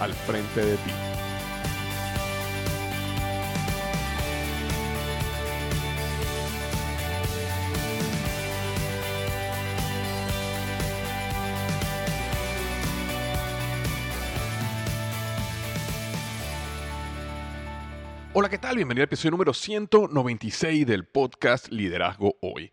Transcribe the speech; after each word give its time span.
al 0.00 0.12
frente 0.12 0.64
de 0.64 0.76
ti. 0.76 0.90
Hola, 18.38 18.50
¿qué 18.50 18.58
tal? 18.58 18.76
Bienvenido 18.76 19.02
al 19.02 19.06
episodio 19.06 19.30
número 19.30 19.54
196 19.54 20.86
del 20.86 21.06
podcast 21.06 21.68
Liderazgo 21.70 22.36
Hoy. 22.42 22.70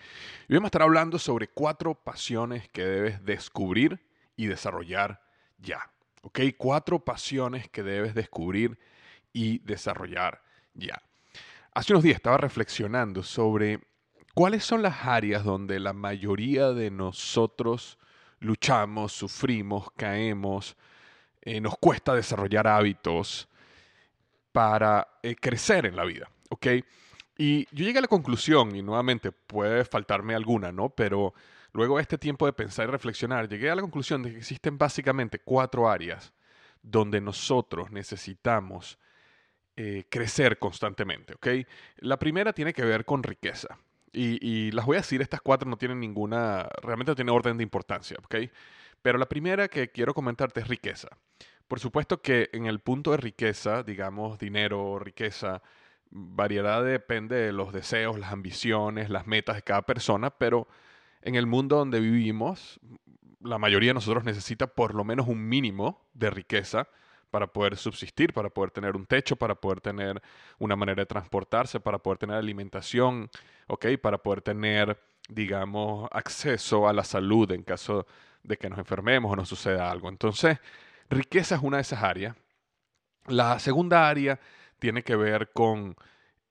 Y 0.49 0.53
vamos 0.55 0.65
a 0.65 0.67
estar 0.67 0.81
hablando 0.81 1.17
sobre 1.17 1.47
cuatro 1.47 1.95
pasiones 1.95 2.67
que 2.67 2.83
debes 2.83 3.23
descubrir 3.23 4.05
y 4.35 4.47
desarrollar 4.47 5.21
ya. 5.59 5.92
¿Ok? 6.23 6.39
Cuatro 6.57 6.99
pasiones 6.99 7.69
que 7.69 7.83
debes 7.83 8.15
descubrir 8.15 8.79
y 9.33 9.59
desarrollar 9.59 10.41
ya. 10.73 11.01
Hace 11.73 11.93
unos 11.93 12.03
días 12.03 12.15
estaba 12.15 12.37
reflexionando 12.37 13.23
sobre 13.23 13.79
cuáles 14.33 14.63
son 14.63 14.81
las 14.81 15.05
áreas 15.05 15.43
donde 15.43 15.79
la 15.79 15.93
mayoría 15.93 16.71
de 16.71 16.91
nosotros 16.91 17.97
luchamos, 18.39 19.11
sufrimos, 19.11 19.91
caemos, 19.95 20.77
eh, 21.41 21.59
nos 21.59 21.77
cuesta 21.77 22.15
desarrollar 22.15 22.67
hábitos 22.67 23.49
para 24.51 25.07
eh, 25.23 25.35
crecer 25.35 25.85
en 25.85 25.95
la 25.95 26.05
vida, 26.05 26.29
¿ok? 26.49 26.67
Y 27.37 27.65
yo 27.75 27.85
llegué 27.85 27.97
a 27.97 28.01
la 28.01 28.07
conclusión, 28.07 28.75
y 28.75 28.81
nuevamente 28.81 29.31
puede 29.31 29.83
faltarme 29.83 30.35
alguna, 30.35 30.71
¿no? 30.71 30.89
Pero 30.89 31.33
Luego 31.73 31.97
de 31.97 32.03
este 32.03 32.17
tiempo 32.19 32.45
de 32.45 32.53
pensar 32.53 32.87
y 32.87 32.91
reflexionar, 32.91 33.49
llegué 33.49 33.69
a 33.69 33.75
la 33.75 33.81
conclusión 33.81 34.21
de 34.21 34.31
que 34.31 34.37
existen 34.37 34.77
básicamente 34.77 35.39
cuatro 35.39 35.89
áreas 35.89 36.31
donde 36.83 37.19
nosotros 37.19 37.91
necesitamos 37.91 38.99
eh, 39.75 40.05
crecer 40.09 40.59
constantemente. 40.59 41.33
La 41.97 42.19
primera 42.19 42.53
tiene 42.53 42.73
que 42.73 42.85
ver 42.85 43.05
con 43.05 43.23
riqueza. 43.23 43.79
Y, 44.15 44.69
las 44.71 44.85
voy 44.85 44.97
a 44.97 44.99
decir, 44.99 45.23
estas 45.23 45.41
cuatro 45.41 45.67
no 45.67 45.75
tienen 45.75 45.99
ninguna, 45.99 46.69
realmente 46.83 47.09
no 47.11 47.15
tienen 47.15 47.33
orden 47.33 47.57
de 47.57 47.63
importancia. 47.63 48.17
Pero 49.01 49.17
la 49.17 49.25
primera 49.25 49.67
que 49.67 49.89
quiero 49.89 50.13
comentarte 50.13 50.59
es 50.59 50.67
riqueza. 50.67 51.09
Por 51.67 51.79
supuesto 51.79 52.21
que 52.21 52.51
en 52.53 52.67
el 52.67 52.79
punto 52.79 53.09
de 53.09 53.17
riqueza, 53.17 53.81
digamos, 53.81 54.37
dinero, 54.37 54.99
riqueza, 54.99 55.63
variedad 56.11 56.83
depende 56.83 57.35
de 57.37 57.51
los 57.51 57.73
deseos, 57.73 58.19
las 58.19 58.31
ambiciones, 58.31 59.09
las 59.09 59.25
metas 59.25 59.55
de 59.55 59.63
cada 59.63 59.81
persona, 59.81 60.29
pero 60.29 60.67
en 61.23 61.35
el 61.35 61.47
mundo 61.47 61.77
donde 61.77 61.99
vivimos, 61.99 62.79
la 63.39 63.57
mayoría 63.57 63.89
de 63.89 63.95
nosotros 63.95 64.23
necesita 64.23 64.67
por 64.67 64.93
lo 64.93 65.03
menos 65.03 65.27
un 65.27 65.47
mínimo 65.47 66.05
de 66.13 66.29
riqueza 66.29 66.87
para 67.31 67.47
poder 67.47 67.77
subsistir, 67.77 68.33
para 68.33 68.49
poder 68.49 68.71
tener 68.71 68.95
un 68.95 69.05
techo, 69.05 69.35
para 69.35 69.55
poder 69.55 69.81
tener 69.81 70.21
una 70.59 70.75
manera 70.75 71.01
de 71.01 71.05
transportarse, 71.07 71.79
para 71.79 71.97
poder 71.97 72.19
tener 72.19 72.35
alimentación, 72.35 73.29
¿ok? 73.67 73.87
Para 74.01 74.19
poder 74.19 74.41
tener, 74.41 75.01
digamos, 75.29 76.07
acceso 76.11 76.87
a 76.87 76.93
la 76.93 77.03
salud 77.03 77.51
en 77.51 77.63
caso 77.63 78.05
de 78.43 78.57
que 78.57 78.69
nos 78.69 78.77
enfermemos 78.77 79.31
o 79.31 79.35
nos 79.35 79.49
suceda 79.49 79.89
algo. 79.89 80.09
Entonces, 80.09 80.59
riqueza 81.09 81.55
es 81.55 81.63
una 81.63 81.77
de 81.77 81.81
esas 81.81 82.03
áreas. 82.03 82.35
La 83.27 83.57
segunda 83.59 84.09
área 84.09 84.39
tiene 84.77 85.03
que 85.03 85.15
ver 85.15 85.51
con 85.53 85.95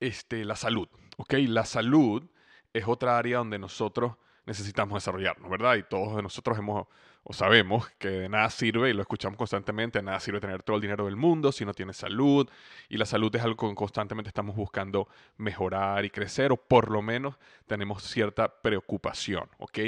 este, 0.00 0.44
la 0.44 0.56
salud, 0.56 0.88
¿ok? 1.16 1.34
La 1.46 1.64
salud 1.64 2.28
es 2.72 2.88
otra 2.88 3.18
área 3.18 3.38
donde 3.38 3.58
nosotros 3.58 4.16
necesitamos 4.46 4.94
desarrollarnos, 4.94 5.50
¿verdad? 5.50 5.76
Y 5.76 5.82
todos 5.84 6.22
nosotros 6.22 6.58
hemos 6.58 6.86
o 7.24 7.32
sabemos 7.32 7.88
que 7.98 8.08
de 8.08 8.28
nada 8.28 8.50
sirve, 8.50 8.90
y 8.90 8.92
lo 8.92 9.02
escuchamos 9.02 9.38
constantemente, 9.38 10.00
de 10.00 10.02
nada 10.02 10.18
sirve 10.18 10.40
tener 10.40 10.62
todo 10.62 10.76
el 10.76 10.82
dinero 10.82 11.04
del 11.04 11.16
mundo 11.16 11.52
si 11.52 11.64
no 11.64 11.72
tienes 11.72 11.96
salud, 11.96 12.48
y 12.88 12.96
la 12.96 13.06
salud 13.06 13.34
es 13.36 13.42
algo 13.42 13.68
que 13.68 13.74
constantemente 13.74 14.28
estamos 14.28 14.56
buscando 14.56 15.08
mejorar 15.36 16.04
y 16.04 16.10
crecer, 16.10 16.50
o 16.50 16.56
por 16.56 16.90
lo 16.90 17.00
menos 17.00 17.38
tenemos 17.66 18.02
cierta 18.02 18.60
preocupación, 18.60 19.48
¿ok? 19.58 19.78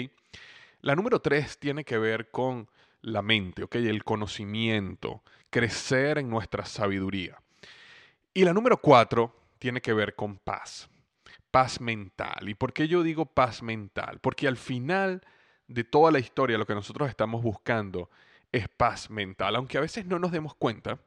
La 0.81 0.95
número 0.95 1.21
tres 1.21 1.59
tiene 1.59 1.85
que 1.85 1.99
ver 1.99 2.31
con 2.31 2.69
la 3.01 3.23
mente, 3.23 3.65
¿ok? 3.65 3.77
El 3.77 4.05
conocimiento, 4.05 5.23
crecer 5.51 6.19
en 6.19 6.31
nuestra 6.31 6.65
sabiduría. 6.65 7.39
Y 8.33 8.45
la 8.45 8.53
número 8.53 8.77
cuatro 8.81 9.35
tiene 9.59 9.81
que 9.81 9.93
ver 9.93 10.15
con 10.15 10.39
paz 10.39 10.89
paz 11.55 11.81
mental. 11.81 12.49
¿Y 12.49 12.55
por 12.55 12.73
qué 12.73 12.89
yo 12.89 13.05
digo 13.05 13.27
paz 13.27 13.63
mental? 13.63 14.19
Porque 14.21 14.49
al 14.49 14.57
final 14.57 15.23
de 15.69 15.85
toda 15.85 16.11
la 16.11 16.19
historia 16.19 16.59
lo 16.59 16.67
que 16.67 16.75
nosotros 16.75 17.09
estamos 17.09 17.45
buscando 17.45 18.11
es 18.51 18.69
paz 18.69 19.09
mental. 19.09 19.55
Aunque 19.55 19.79
a 19.79 19.81
veces 19.81 20.05
no 20.05 20.19
nos 20.19 20.33
demos 20.33 20.57
cuenta, 20.57 20.99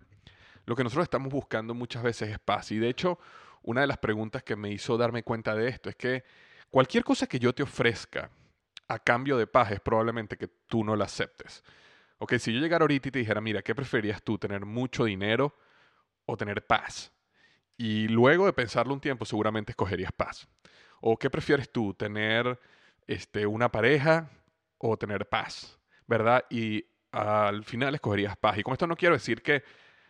lo 0.65 0.73
que 0.73 0.85
nosotros 0.85 1.03
estamos 1.03 1.33
buscando 1.33 1.73
muchas 1.73 2.01
veces 2.01 2.29
es 2.29 2.39
paz. 2.39 2.71
Y 2.71 2.77
de 2.77 2.87
hecho, 2.87 3.19
una 3.61 3.81
de 3.81 3.87
las 3.87 3.97
preguntas 3.97 4.41
que 4.41 4.55
me 4.55 4.71
hizo 4.71 4.97
darme 4.97 5.21
cuenta 5.21 5.53
de 5.53 5.67
esto 5.67 5.89
es 5.89 5.97
que 5.97 6.23
cualquier 6.69 7.03
cosa 7.03 7.27
que 7.27 7.39
yo 7.39 7.53
te 7.53 7.63
ofrezca 7.63 8.29
a 8.87 8.99
cambio 8.99 9.37
de 9.37 9.47
paz 9.47 9.71
es 9.71 9.81
probablemente 9.81 10.37
que 10.37 10.47
tú 10.47 10.81
no 10.81 10.95
la 10.95 11.03
aceptes. 11.03 11.61
Ok, 12.19 12.35
si 12.37 12.53
yo 12.53 12.61
llegara 12.61 12.83
ahorita 12.83 13.09
y 13.09 13.11
te 13.11 13.19
dijera, 13.19 13.41
mira, 13.41 13.61
¿qué 13.61 13.75
preferías 13.75 14.23
tú? 14.23 14.37
¿Tener 14.37 14.65
mucho 14.65 15.03
dinero 15.03 15.53
o 16.25 16.37
tener 16.37 16.65
paz? 16.65 17.11
Y 17.77 18.07
luego 18.07 18.45
de 18.45 18.53
pensarlo 18.53 18.93
un 18.93 18.99
tiempo, 18.99 19.25
seguramente 19.25 19.71
escogerías 19.71 20.11
paz. 20.11 20.47
¿O 20.99 21.17
qué 21.17 21.29
prefieres 21.29 21.71
tú? 21.71 21.93
¿Tener 21.93 22.59
este, 23.05 23.45
una 23.45 23.71
pareja 23.71 24.29
o 24.77 24.97
tener 24.97 25.29
paz? 25.29 25.79
¿Verdad? 26.07 26.45
Y 26.49 26.85
al 27.11 27.63
final 27.63 27.95
escogerías 27.95 28.35
paz. 28.37 28.57
Y 28.57 28.63
con 28.63 28.73
esto 28.73 28.87
no 28.87 28.95
quiero 28.95 29.15
decir 29.15 29.41
que 29.41 29.63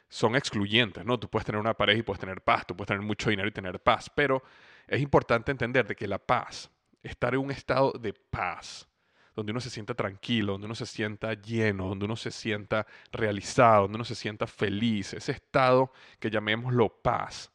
son 0.10 0.36
excluyentes, 0.36 1.06
¿no? 1.06 1.20
Tú 1.20 1.30
puedes 1.30 1.46
tener 1.46 1.60
una 1.60 1.74
pareja 1.74 2.00
y 2.00 2.04
puedes 2.04 2.20
tener 2.20 2.42
paz, 2.42 2.66
tú 2.66 2.76
puedes 2.76 2.88
tener 2.88 3.04
mucho 3.04 3.30
dinero 3.30 3.48
y 3.48 3.52
tener 3.52 3.80
paz, 3.82 4.10
pero 4.14 4.42
es 4.88 5.02
importante 5.02 5.52
entender 5.52 5.86
de 5.86 5.96
que 5.96 6.08
la 6.08 6.18
paz, 6.18 6.72
estar 7.04 7.34
en 7.34 7.42
un 7.42 7.52
estado 7.52 7.92
de 7.92 8.14
paz, 8.14 8.88
donde 9.36 9.52
uno 9.52 9.60
se 9.60 9.70
sienta 9.70 9.94
tranquilo, 9.94 10.54
donde 10.54 10.66
uno 10.66 10.76
se 10.76 10.86
sienta 10.86 11.34
lleno, 11.34 11.90
donde 11.90 12.06
uno 12.06 12.16
se 12.16 12.32
sienta 12.32 12.88
realizado, 13.12 13.84
donde 13.84 13.98
uno 13.98 14.06
se 14.06 14.16
sienta 14.16 14.48
feliz, 14.48 15.14
ese 15.14 15.34
estado 15.34 15.92
que 16.20 16.30
llamémoslo 16.32 16.90
paz, 16.90 17.52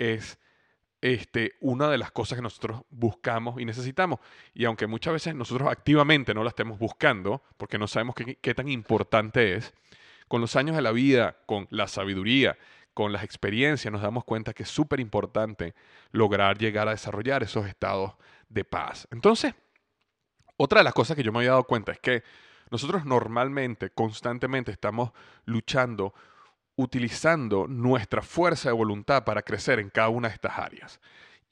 es 0.00 0.38
este, 1.00 1.52
una 1.60 1.88
de 1.88 1.98
las 1.98 2.10
cosas 2.10 2.36
que 2.36 2.42
nosotros 2.42 2.82
buscamos 2.90 3.60
y 3.60 3.64
necesitamos. 3.64 4.20
Y 4.54 4.64
aunque 4.64 4.86
muchas 4.86 5.12
veces 5.12 5.34
nosotros 5.34 5.68
activamente 5.70 6.34
no 6.34 6.42
la 6.42 6.50
estemos 6.50 6.78
buscando, 6.78 7.42
porque 7.56 7.78
no 7.78 7.86
sabemos 7.86 8.14
qué, 8.14 8.36
qué 8.36 8.54
tan 8.54 8.68
importante 8.68 9.54
es, 9.54 9.72
con 10.28 10.40
los 10.40 10.56
años 10.56 10.76
de 10.76 10.82
la 10.82 10.92
vida, 10.92 11.36
con 11.46 11.66
la 11.70 11.88
sabiduría 11.88 12.56
con 12.94 13.12
las 13.12 13.22
experiencias 13.22 13.90
nos 13.90 14.02
damos 14.02 14.24
cuenta 14.24 14.52
que 14.52 14.64
es 14.64 14.68
súper 14.68 15.00
importante 15.00 15.74
lograr 16.12 16.58
llegar 16.58 16.88
a 16.88 16.92
desarrollar 16.92 17.42
esos 17.42 17.66
estados 17.66 18.14
de 18.48 18.64
paz. 18.64 19.06
Entonces, 19.10 19.54
otra 20.56 20.80
de 20.80 20.84
las 20.84 20.94
cosas 20.94 21.16
que 21.16 21.22
yo 21.22 21.32
me 21.32 21.38
había 21.38 21.52
dado 21.52 21.64
cuenta 21.64 21.92
es 21.92 22.00
que 22.00 22.22
nosotros 22.70 23.04
normalmente, 23.04 23.90
constantemente 23.90 24.70
estamos 24.70 25.12
luchando, 25.44 26.14
utilizando 26.80 27.66
nuestra 27.68 28.22
fuerza 28.22 28.70
de 28.70 28.74
voluntad 28.74 29.24
para 29.24 29.42
crecer 29.42 29.78
en 29.78 29.90
cada 29.90 30.08
una 30.08 30.28
de 30.28 30.34
estas 30.34 30.58
áreas. 30.58 31.00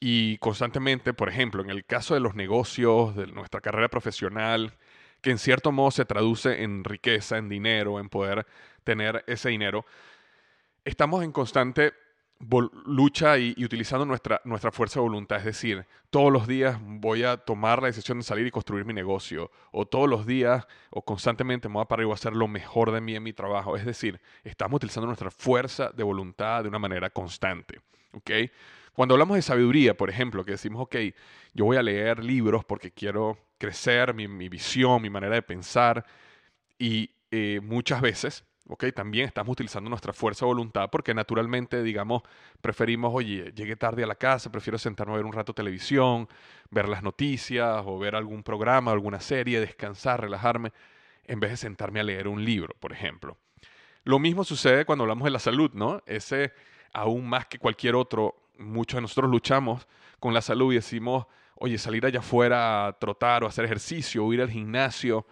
Y 0.00 0.38
constantemente, 0.38 1.12
por 1.12 1.28
ejemplo, 1.28 1.62
en 1.62 1.70
el 1.70 1.84
caso 1.84 2.14
de 2.14 2.20
los 2.20 2.34
negocios, 2.34 3.14
de 3.14 3.26
nuestra 3.26 3.60
carrera 3.60 3.88
profesional, 3.88 4.78
que 5.20 5.30
en 5.30 5.38
cierto 5.38 5.72
modo 5.72 5.90
se 5.90 6.04
traduce 6.04 6.62
en 6.62 6.84
riqueza, 6.84 7.36
en 7.36 7.48
dinero, 7.48 8.00
en 8.00 8.08
poder 8.08 8.46
tener 8.84 9.24
ese 9.26 9.50
dinero, 9.50 9.84
estamos 10.84 11.22
en 11.24 11.32
constante 11.32 11.92
lucha 12.86 13.38
y, 13.38 13.54
utilizando 13.64 14.04
nuestra, 14.06 14.40
nuestra 14.44 14.70
fuerza 14.70 15.00
de 15.00 15.04
voluntad. 15.04 15.38
Es 15.38 15.44
decir, 15.44 15.86
todos 16.10 16.32
los 16.32 16.46
días 16.46 16.78
voy 16.80 17.24
a 17.24 17.36
tomar 17.36 17.82
la 17.82 17.88
decisión 17.88 18.18
de 18.18 18.24
salir 18.24 18.46
y 18.46 18.50
construir 18.50 18.84
mi 18.84 18.92
negocio. 18.92 19.50
O 19.72 19.86
todos 19.86 20.08
los 20.08 20.26
días 20.26 20.66
o 20.90 21.02
constantemente 21.02 21.68
me 21.68 21.74
voy 21.74 21.82
a 21.82 21.86
parar 21.86 22.06
a 22.08 22.14
hacer 22.14 22.34
lo 22.34 22.48
mejor 22.48 22.92
de 22.92 23.00
mí 23.00 23.14
en 23.16 23.22
mi 23.22 23.32
trabajo. 23.32 23.76
Es 23.76 23.84
decir, 23.84 24.20
estamos 24.44 24.76
utilizando 24.76 25.06
nuestra 25.06 25.30
fuerza 25.30 25.90
de 25.90 26.02
voluntad 26.02 26.62
de 26.62 26.68
una 26.68 26.78
manera 26.78 27.10
constante. 27.10 27.80
Cuando 28.94 29.14
hablamos 29.14 29.36
de 29.36 29.42
sabiduría, 29.42 29.96
por 29.96 30.10
ejemplo, 30.10 30.44
que 30.44 30.52
decimos, 30.52 30.82
ok, 30.82 30.96
yo 31.54 31.64
voy 31.64 31.76
a 31.76 31.82
leer 31.82 32.24
libros 32.24 32.64
porque 32.64 32.90
quiero 32.90 33.38
crecer 33.58 34.14
mi, 34.14 34.48
visión, 34.48 35.02
mi 35.02 35.10
manera 35.10 35.34
de 35.34 35.42
pensar. 35.42 36.04
Y 36.78 37.10
eh, 37.30 37.60
muchas 37.62 38.00
veces 38.00 38.44
también 38.94 39.26
estamos 39.26 39.52
utilizando 39.52 39.88
nuestra 39.88 40.12
fuerza 40.12 40.44
de 40.44 40.48
voluntad 40.48 40.88
porque 40.90 41.14
naturalmente, 41.14 41.82
digamos, 41.82 42.22
preferimos, 42.60 43.12
oye, 43.14 43.52
llegué 43.54 43.76
tarde 43.76 44.04
a 44.04 44.06
la 44.06 44.14
casa, 44.14 44.52
prefiero 44.52 44.78
sentarme 44.78 45.14
a 45.14 45.16
ver 45.16 45.24
un 45.24 45.32
rato 45.32 45.54
televisión, 45.54 46.28
ver 46.70 46.88
las 46.88 47.02
noticias 47.02 47.82
o 47.86 47.98
ver 47.98 48.14
algún 48.14 48.42
programa, 48.42 48.92
alguna 48.92 49.20
serie, 49.20 49.60
descansar, 49.60 50.20
relajarme, 50.20 50.72
en 51.24 51.40
vez 51.40 51.50
de 51.52 51.56
sentarme 51.56 52.00
a 52.00 52.02
leer 52.02 52.28
un 52.28 52.44
libro, 52.44 52.74
por 52.78 52.92
ejemplo. 52.92 53.38
Lo 54.04 54.18
mismo 54.18 54.44
sucede 54.44 54.84
cuando 54.84 55.04
hablamos 55.04 55.24
de 55.24 55.30
la 55.30 55.38
salud, 55.38 55.70
¿no? 55.72 56.02
Ese, 56.06 56.52
aún 56.92 57.28
más 57.28 57.46
que 57.46 57.58
cualquier 57.58 57.94
otro, 57.94 58.36
muchos 58.58 58.98
de 58.98 59.02
nosotros 59.02 59.30
luchamos 59.30 59.86
con 60.18 60.34
la 60.34 60.42
salud 60.42 60.72
y 60.72 60.76
decimos, 60.76 61.26
oye, 61.56 61.78
salir 61.78 62.04
allá 62.06 62.20
afuera 62.20 62.86
a 62.86 62.92
trotar 62.98 63.44
o 63.44 63.46
hacer 63.46 63.64
ejercicio 63.64 64.24
o 64.24 64.32
ir 64.32 64.40
al 64.40 64.50
gimnasio 64.50 65.26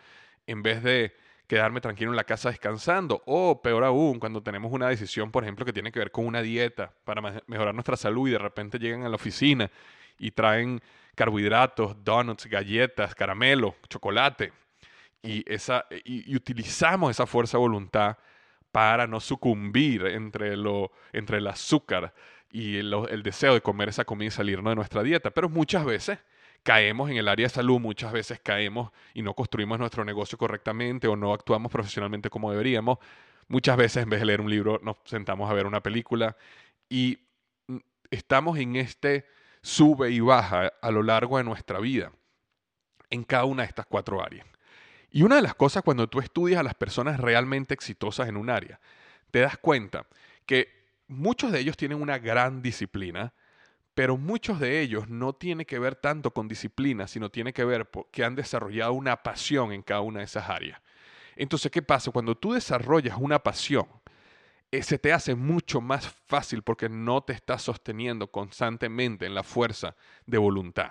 en 0.47 0.63
vez 0.63 0.83
de 0.83 1.15
quedarme 1.47 1.81
tranquilo 1.81 2.11
en 2.11 2.17
la 2.17 2.25
casa 2.25 2.51
descansando. 2.51 3.23
O 3.27 3.61
peor 3.63 3.85
aún, 3.85 4.19
cuando 4.19 4.43
tenemos 4.43 4.73
una 4.73 4.89
decisión, 4.89 5.31
por 5.31 5.45
ejemplo, 5.45 5.65
que 5.65 5.73
tiene 5.73 5.93
que 5.93 5.99
ver 5.99 6.11
con 6.11 6.27
una 6.27 6.43
dieta 6.43 6.93
para 7.05 7.21
mejorar 7.47 7.75
nuestra 7.75 7.97
salud 7.97 8.29
y 8.29 8.33
de 8.33 8.39
repente 8.39 8.79
llegan 8.79 9.05
a 9.05 9.09
la 9.09 9.17
oficina 9.17 9.71
y 10.19 10.31
traen 10.31 10.81
carbohidratos, 11.15 12.03
donuts, 12.05 12.47
galletas, 12.47 13.15
caramelo, 13.15 13.77
chocolate. 13.89 14.53
Y, 15.23 15.45
esa, 15.53 15.87
y, 16.05 16.35
utilizamos 16.37 17.11
esa 17.11 17.27
fuerza 17.27 17.57
de 17.57 17.63
voluntad 17.63 18.17
para 18.71 19.07
no 19.07 19.21
sucumbir 19.21 20.07
entre, 20.07 20.57
lo, 20.57 20.93
entre 21.13 21.39
el 21.39 21.47
azúcar 21.47 22.13
y 22.53 22.77
el, 22.77 22.93
el 23.09 23.23
deseo 23.23 23.55
de 23.55 23.61
comer 23.61 23.89
esa 23.89 24.05
comida 24.05 24.29
y 24.29 24.31
salirnos 24.31 24.71
de 24.71 24.77
nuestra 24.77 25.03
dieta. 25.03 25.31
Pero 25.31 25.49
muchas 25.49 25.85
veces 25.85 26.19
caemos 26.67 27.09
en 27.11 27.17
el 27.17 27.29
área 27.29 27.47
de 27.47 27.55
salud, 27.55 27.79
muchas 27.79 28.13
veces 28.13 28.41
caemos 28.43 28.91
y 29.15 29.23
no 29.23 29.35
construimos 29.35 29.79
nuestro 29.79 30.05
negocio 30.05 30.37
correctamente 30.37 31.07
o 31.07 31.15
no 31.15 31.33
actuamos 31.33 31.71
profesionalmente 31.71 32.29
como 32.29 32.51
deberíamos. 32.51 32.99
Muchas 33.47 33.77
veces 33.77 34.03
en 34.03 34.11
vez 34.11 34.19
de 34.19 34.27
leer 34.27 34.41
un 34.41 34.51
libro 34.51 34.81
nos 34.83 34.97
sentamos 35.05 35.49
a 35.49 35.55
ver 35.55 35.65
una 35.67 35.81
película 35.81 36.37
y 36.89 37.21
mm, 37.69 37.77
estamos 38.11 38.59
en 38.59 38.75
este 38.75 39.27
sube 39.63 40.11
y 40.11 40.19
baja 40.19 40.73
a 40.83 40.91
lo 40.91 41.05
largo 41.05 41.39
de 41.39 41.45
nuestra 41.45 41.79
vida 41.79 42.11
en 43.11 43.23
cada 43.23 43.45
una 43.45 43.63
de 43.63 43.69
estas 43.69 43.87
cuatro 43.87 44.21
áreas. 44.21 44.45
Y 45.13 45.23
una 45.23 45.37
de 45.37 45.43
las 45.43 45.55
cosas 45.55 45.85
cuando 45.85 46.09
tú 46.09 46.19
estudias 46.19 46.59
a 46.59 46.65
las 46.65 46.75
personas 46.75 47.21
realmente 47.21 47.75
exitosas 47.75 48.29
en 48.29 48.37
un 48.37 48.51
área, 48.51 48.81
te 49.31 49.39
das 49.39 49.57
cuenta 49.57 50.09
que 50.47 50.69
muchos 51.07 51.53
de 51.53 51.61
ellos 51.61 51.77
tienen 51.77 52.03
una 52.03 52.19
gran 52.19 52.61
disciplina, 52.61 53.33
pero 53.97 54.19
muchos 54.19 54.61
de 54.61 54.83
ellos 54.83 55.09
no 55.09 55.33
tiene 55.33 55.65
que 55.65 55.79
ver 55.79 55.97
tanto 55.97 56.31
con 56.31 56.49
disciplina, 56.49 57.09
sino 57.09 57.31
tiene 57.31 57.55
que 57.55 57.65
ver 57.65 57.89
que 58.11 58.25
han 58.25 58.35
desarrollado 58.35 58.93
una 58.93 59.23
pasión 59.23 59.73
en 59.73 59.81
cada 59.81 60.03
una 60.03 60.19
de 60.19 60.27
esas 60.27 60.51
áreas. 60.51 60.83
Entonces, 61.35 61.73
¿qué 61.73 61.81
pasa? 61.81 62.11
Cuando 62.11 62.37
tú 62.37 62.53
desarrollas 62.53 63.17
una 63.19 63.39
pasión, 63.39 63.87
eh, 64.71 64.83
se 64.83 64.99
te 64.99 65.15
hace 65.15 65.35
mucho 65.35 65.81
más 65.81 66.09
fácil 66.27 66.61
porque 66.61 66.91
no 66.91 67.23
te 67.23 67.33
estás 67.33 67.63
sosteniendo 67.63 68.27
constantemente 68.27 69.25
en 69.25 69.35
la 69.35 69.43
fuerza 69.43 69.97
de 70.27 70.37
voluntad. 70.37 70.91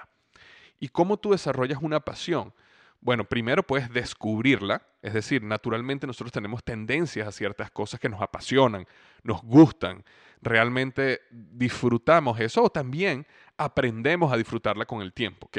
¿Y 0.79 0.87
cómo 0.89 1.17
tú 1.17 1.33
desarrollas 1.33 1.77
una 1.83 1.99
pasión? 1.99 2.55
Bueno, 3.01 3.23
primero 3.25 3.61
puedes 3.61 3.93
descubrirla, 3.93 4.81
es 5.03 5.13
decir, 5.13 5.43
naturalmente 5.43 6.07
nosotros 6.07 6.31
tenemos 6.31 6.63
tendencias 6.63 7.27
a 7.27 7.31
ciertas 7.31 7.69
cosas 7.69 7.99
que 7.99 8.09
nos 8.09 8.19
apasionan, 8.19 8.87
nos 9.21 9.43
gustan, 9.43 10.03
realmente 10.45 11.21
disfrutamos 11.31 12.39
eso 12.39 12.63
o 12.63 12.69
también 12.69 13.27
aprendemos 13.57 14.31
a 14.31 14.37
disfrutarla 14.37 14.85
con 14.85 15.01
el 15.01 15.11
tiempo, 15.11 15.47
¿ok? 15.47 15.57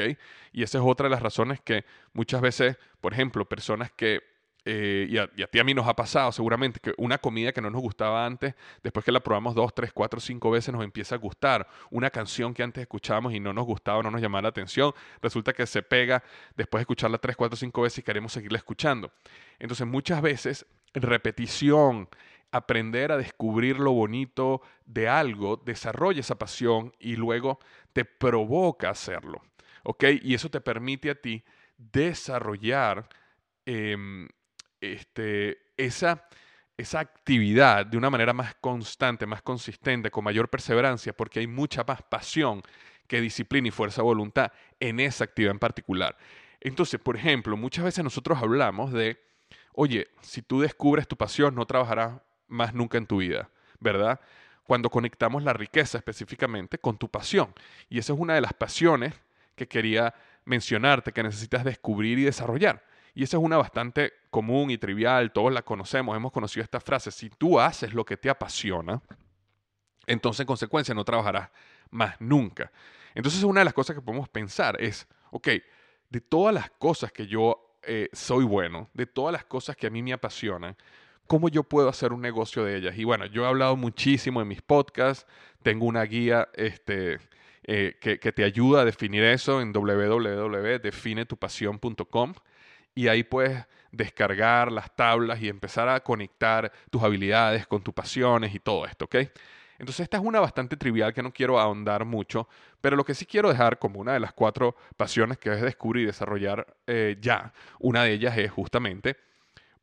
Y 0.53 0.63
esa 0.63 0.79
es 0.79 0.83
otra 0.85 1.05
de 1.05 1.11
las 1.11 1.21
razones 1.21 1.61
que 1.61 1.85
muchas 2.13 2.41
veces, 2.41 2.77
por 3.01 3.13
ejemplo, 3.13 3.47
personas 3.47 3.91
que 3.91 4.23
eh, 4.69 5.07
y, 5.09 5.17
a, 5.17 5.47
ti 5.47 5.59
a 5.59 5.63
mí 5.63 5.73
nos 5.73 5.87
ha 5.87 5.95
pasado 5.95 6.29
seguramente 6.33 6.81
que 6.81 6.93
una 6.97 7.17
comida 7.19 7.53
que 7.53 7.61
no 7.61 7.69
nos 7.69 7.81
gustaba 7.81 8.25
antes, 8.25 8.53
después 8.83 9.05
que 9.05 9.13
la 9.13 9.21
probamos 9.21 9.55
dos, 9.55 9.73
tres, 9.73 9.93
cuatro, 9.93 10.19
cinco 10.19 10.51
veces, 10.51 10.73
nos 10.73 10.83
empieza 10.83 11.15
a 11.15 11.17
gustar. 11.17 11.65
Una 11.89 12.09
canción 12.09 12.53
que 12.53 12.63
antes 12.63 12.81
escuchábamos 12.81 13.33
y 13.33 13.39
no 13.39 13.53
nos 13.53 13.65
gustaba, 13.65 14.03
no 14.03 14.11
nos 14.11 14.21
llamaba 14.21 14.41
la 14.41 14.49
atención, 14.49 14.93
resulta 15.21 15.53
que 15.53 15.65
se 15.65 15.83
pega 15.83 16.21
después 16.57 16.79
de 16.79 16.81
escucharla 16.81 17.17
tres, 17.17 17.37
cuatro, 17.37 17.55
cinco 17.55 17.83
veces 17.83 17.99
y 17.99 18.03
queremos 18.03 18.33
seguirla 18.33 18.57
escuchando. 18.57 19.09
Entonces 19.57 19.87
muchas 19.87 20.21
veces 20.21 20.65
repetición, 20.93 22.09
aprender 22.51 23.11
a 23.11 23.17
descubrir 23.17 23.79
lo 23.79 23.91
bonito 23.91 24.61
de 24.85 25.07
algo, 25.07 25.57
desarrolla 25.57 26.21
esa 26.21 26.37
pasión 26.37 26.93
y 26.99 27.15
luego 27.15 27.59
te 27.93 28.05
provoca 28.05 28.89
hacerlo. 28.89 29.41
¿Ok? 29.83 30.03
Y 30.21 30.33
eso 30.33 30.49
te 30.49 30.61
permite 30.61 31.09
a 31.09 31.15
ti 31.15 31.43
desarrollar 31.77 33.07
em, 33.65 34.27
este, 34.81 35.59
esa, 35.77 36.27
esa 36.77 36.99
actividad 36.99 37.85
de 37.85 37.97
una 37.97 38.09
manera 38.09 38.33
más 38.33 38.55
constante, 38.55 39.25
más 39.25 39.41
consistente, 39.41 40.11
con 40.11 40.23
mayor 40.23 40.49
perseverancia, 40.49 41.13
porque 41.13 41.39
hay 41.39 41.47
mucha 41.47 41.83
más 41.83 42.01
pasión 42.01 42.61
que 43.07 43.21
disciplina 43.21 43.69
y 43.69 43.71
fuerza 43.71 44.01
de 44.01 44.05
voluntad 44.05 44.51
en 44.79 44.99
esa 44.99 45.23
actividad 45.23 45.51
en 45.51 45.59
particular. 45.59 46.17
Entonces, 46.59 46.99
por 46.99 47.15
ejemplo, 47.15 47.55
muchas 47.55 47.85
veces 47.85 48.03
nosotros 48.03 48.39
hablamos 48.41 48.91
de, 48.91 49.19
oye, 49.73 50.07
si 50.21 50.41
tú 50.41 50.59
descubres 50.59 51.07
tu 51.07 51.15
pasión, 51.15 51.55
no 51.55 51.65
trabajarás 51.65 52.21
más 52.47 52.73
nunca 52.73 52.97
en 52.97 53.07
tu 53.07 53.17
vida, 53.17 53.49
¿verdad? 53.79 54.19
Cuando 54.63 54.89
conectamos 54.89 55.43
la 55.43 55.53
riqueza 55.53 55.97
específicamente 55.97 56.77
con 56.77 56.97
tu 56.97 57.09
pasión. 57.09 57.53
Y 57.89 57.99
esa 57.99 58.13
es 58.13 58.19
una 58.19 58.35
de 58.35 58.41
las 58.41 58.53
pasiones 58.53 59.13
que 59.55 59.67
quería 59.67 60.13
mencionarte, 60.45 61.11
que 61.11 61.23
necesitas 61.23 61.63
descubrir 61.63 62.19
y 62.19 62.23
desarrollar. 62.23 62.83
Y 63.13 63.23
esa 63.23 63.37
es 63.37 63.43
una 63.43 63.57
bastante 63.57 64.13
común 64.29 64.69
y 64.69 64.77
trivial, 64.77 65.31
todos 65.31 65.51
la 65.51 65.63
conocemos, 65.63 66.15
hemos 66.15 66.31
conocido 66.31 66.63
esta 66.63 66.79
frase, 66.79 67.09
si 67.11 67.29
tú 67.29 67.59
haces 67.59 67.93
lo 67.93 68.05
que 68.05 68.15
te 68.15 68.29
apasiona, 68.29 69.01
entonces 70.05 70.41
en 70.41 70.47
consecuencia 70.47 70.93
no 70.93 71.03
trabajarás 71.03 71.49
más 71.89 72.15
nunca. 72.21 72.71
Entonces 73.15 73.43
una 73.43 73.61
de 73.61 73.65
las 73.65 73.73
cosas 73.73 73.95
que 73.95 74.01
podemos 74.01 74.29
pensar 74.29 74.79
es, 74.79 75.07
ok, 75.31 75.47
de 76.09 76.21
todas 76.21 76.53
las 76.53 76.69
cosas 76.69 77.11
que 77.11 77.25
yo 77.25 77.77
eh, 77.81 78.09
soy 78.13 78.45
bueno, 78.45 78.89
de 78.93 79.05
todas 79.05 79.33
las 79.33 79.45
cosas 79.45 79.75
que 79.75 79.87
a 79.87 79.89
mí 79.89 80.03
me 80.03 80.13
apasionan, 80.13 80.75
¿cómo 81.27 81.49
yo 81.49 81.63
puedo 81.63 81.89
hacer 81.89 82.13
un 82.13 82.21
negocio 82.21 82.63
de 82.63 82.77
ellas? 82.77 82.97
Y 82.97 83.03
bueno, 83.03 83.25
yo 83.25 83.43
he 83.43 83.47
hablado 83.47 83.75
muchísimo 83.75 84.41
en 84.41 84.47
mis 84.47 84.61
podcasts, 84.61 85.27
tengo 85.61 85.85
una 85.85 86.03
guía 86.03 86.47
este, 86.53 87.19
eh, 87.63 87.97
que, 87.99 88.17
te 88.17 88.43
ayuda 88.43 88.81
a 88.81 88.85
definir 88.85 89.23
eso 89.23 89.61
en 89.61 89.71
www.definetupasión.com 89.73 92.33
y 92.95 93.09
ahí 93.09 93.23
puedes 93.23 93.65
descargar 93.91 94.71
las 94.71 94.95
tablas 94.95 95.41
y 95.41 95.49
empezar 95.49 95.89
a 95.89 95.99
conectar 95.99 96.71
tus 96.89 97.03
habilidades 97.03 97.67
con 97.67 97.83
tus 97.83 97.93
pasiones 97.93 98.55
y 98.55 98.59
todo 98.59 98.85
esto, 98.85 99.05
¿ok? 99.05 99.15
Entonces 99.79 100.01
esta 100.01 100.17
es 100.17 100.23
una 100.23 100.39
bastante 100.39 100.77
trivial 100.77 101.13
que 101.13 101.21
no 101.21 101.33
quiero 101.33 101.59
ahondar 101.59 102.05
mucho, 102.05 102.47
pero 102.81 102.95
lo 102.95 103.03
que 103.03 103.13
sí 103.13 103.25
quiero 103.25 103.49
dejar 103.49 103.79
como 103.79 103.99
una 103.99 104.13
de 104.13 104.19
las 104.19 104.33
cuatro 104.33 104.75
pasiones 104.95 105.37
que 105.37 105.49
debes 105.49 105.65
descubrir 105.65 106.03
y 106.03 106.07
desarrollar 106.07 106.75
eh, 106.87 107.17
ya, 107.19 107.53
una 107.79 108.03
de 108.03 108.13
ellas 108.13 108.37
es 108.37 108.49
justamente 108.49 109.17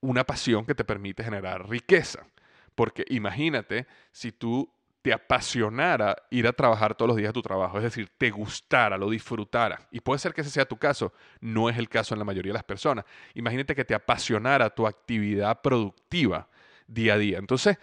una 0.05 0.25
pasión 0.25 0.67
que 0.67 0.75
te 0.75 0.85
permite 0.85 1.25
generar 1.25 1.69
riqueza. 1.69 2.27
Porque 2.75 3.05
imagínate 3.09 3.87
si 4.13 4.33
tú 4.33 4.71
te 5.01 5.13
apasionara 5.13 6.17
ir 6.31 6.47
a 6.47 6.53
trabajar 6.53 6.95
todos 6.95 7.09
los 7.09 7.17
días 7.17 7.31
a 7.31 7.33
tu 7.33 7.43
trabajo, 7.43 7.77
es 7.79 7.85
decir, 7.85 8.11
te 8.17 8.31
gustara, 8.31 8.97
lo 8.97 9.11
disfrutara. 9.11 9.87
Y 9.91 10.01
puede 10.01 10.19
ser 10.19 10.33
que 10.33 10.41
ese 10.41 10.51
sea 10.51 10.65
tu 10.65 10.79
caso, 10.79 11.13
no 11.41 11.69
es 11.69 11.77
el 11.79 11.89
caso 11.89 12.15
en 12.15 12.19
la 12.19 12.25
mayoría 12.25 12.51
de 12.51 12.59
las 12.59 12.65
personas. 12.65 13.05
Imagínate 13.35 13.75
que 13.75 13.85
te 13.85 13.95
apasionara 13.95 14.71
tu 14.71 14.87
actividad 14.87 15.61
productiva 15.61 16.49
día 16.87 17.15
a 17.15 17.19
día. 17.19 17.39
Entonces, 17.39 17.79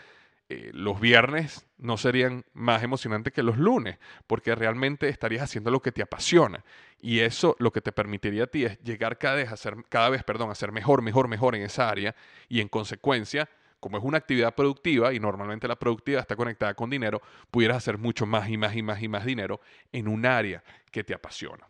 eh, 0.51 0.69
los 0.73 0.99
viernes 0.99 1.65
no 1.77 1.95
serían 1.95 2.43
más 2.51 2.83
emocionantes 2.83 3.31
que 3.31 3.41
los 3.41 3.57
lunes, 3.57 3.97
porque 4.27 4.53
realmente 4.53 5.07
estarías 5.07 5.43
haciendo 5.43 5.71
lo 5.71 5.81
que 5.81 5.93
te 5.93 6.01
apasiona. 6.01 6.65
Y 6.99 7.19
eso 7.19 7.55
lo 7.59 7.71
que 7.71 7.79
te 7.79 7.93
permitiría 7.93 8.43
a 8.43 8.47
ti 8.47 8.65
es 8.65 8.77
llegar 8.83 9.17
cada 9.17 9.35
vez 9.35 9.49
a 9.49 9.55
ser, 9.55 9.77
cada 9.87 10.09
vez, 10.09 10.25
perdón, 10.25 10.51
a 10.51 10.55
ser 10.55 10.73
mejor, 10.73 11.01
mejor, 11.01 11.29
mejor 11.29 11.55
en 11.55 11.61
esa 11.63 11.87
área 11.87 12.13
y 12.49 12.59
en 12.59 12.67
consecuencia, 12.67 13.49
como 13.79 13.97
es 13.97 14.03
una 14.03 14.17
actividad 14.17 14.53
productiva 14.53 15.13
y 15.13 15.21
normalmente 15.21 15.69
la 15.69 15.77
productividad 15.77 16.19
está 16.19 16.35
conectada 16.35 16.73
con 16.73 16.89
dinero, 16.89 17.21
pudieras 17.49 17.77
hacer 17.77 17.97
mucho 17.97 18.25
más 18.25 18.49
y 18.49 18.57
más 18.57 18.75
y 18.75 18.83
más 18.83 19.01
y 19.01 19.07
más 19.07 19.23
dinero 19.23 19.61
en 19.93 20.09
un 20.09 20.25
área 20.25 20.61
que 20.91 21.05
te 21.05 21.13
apasiona. 21.13 21.65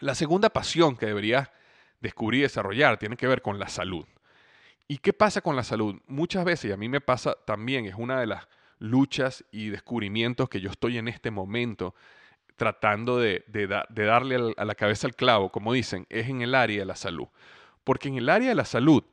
La 0.00 0.14
segunda 0.14 0.50
pasión 0.50 0.98
que 0.98 1.06
deberías 1.06 1.50
descubrir 1.98 2.40
y 2.40 2.42
desarrollar 2.42 2.98
tiene 2.98 3.16
que 3.16 3.26
ver 3.26 3.40
con 3.40 3.58
la 3.58 3.68
salud. 3.68 4.04
¿Y 4.90 4.98
qué 4.98 5.12
pasa 5.12 5.40
con 5.40 5.54
la 5.54 5.62
salud? 5.62 6.02
Muchas 6.08 6.44
veces, 6.44 6.68
y 6.68 6.72
a 6.72 6.76
mí 6.76 6.88
me 6.88 7.00
pasa 7.00 7.36
también, 7.44 7.86
es 7.86 7.94
una 7.96 8.18
de 8.18 8.26
las 8.26 8.48
luchas 8.80 9.44
y 9.52 9.68
descubrimientos 9.68 10.48
que 10.48 10.60
yo 10.60 10.68
estoy 10.68 10.98
en 10.98 11.06
este 11.06 11.30
momento 11.30 11.94
tratando 12.56 13.16
de, 13.16 13.44
darle 13.86 14.52
a 14.56 14.64
la 14.64 14.74
cabeza 14.74 15.06
al 15.06 15.14
clavo, 15.14 15.52
como 15.52 15.72
dicen, 15.72 16.08
es 16.10 16.28
en 16.28 16.42
el 16.42 16.56
área 16.56 16.80
de 16.80 16.86
la 16.86 16.96
salud. 16.96 17.28
Porque 17.84 18.08
en 18.08 18.16
el 18.16 18.28
área 18.28 18.48
de 18.48 18.56
la 18.56 18.64
salud, 18.64 19.04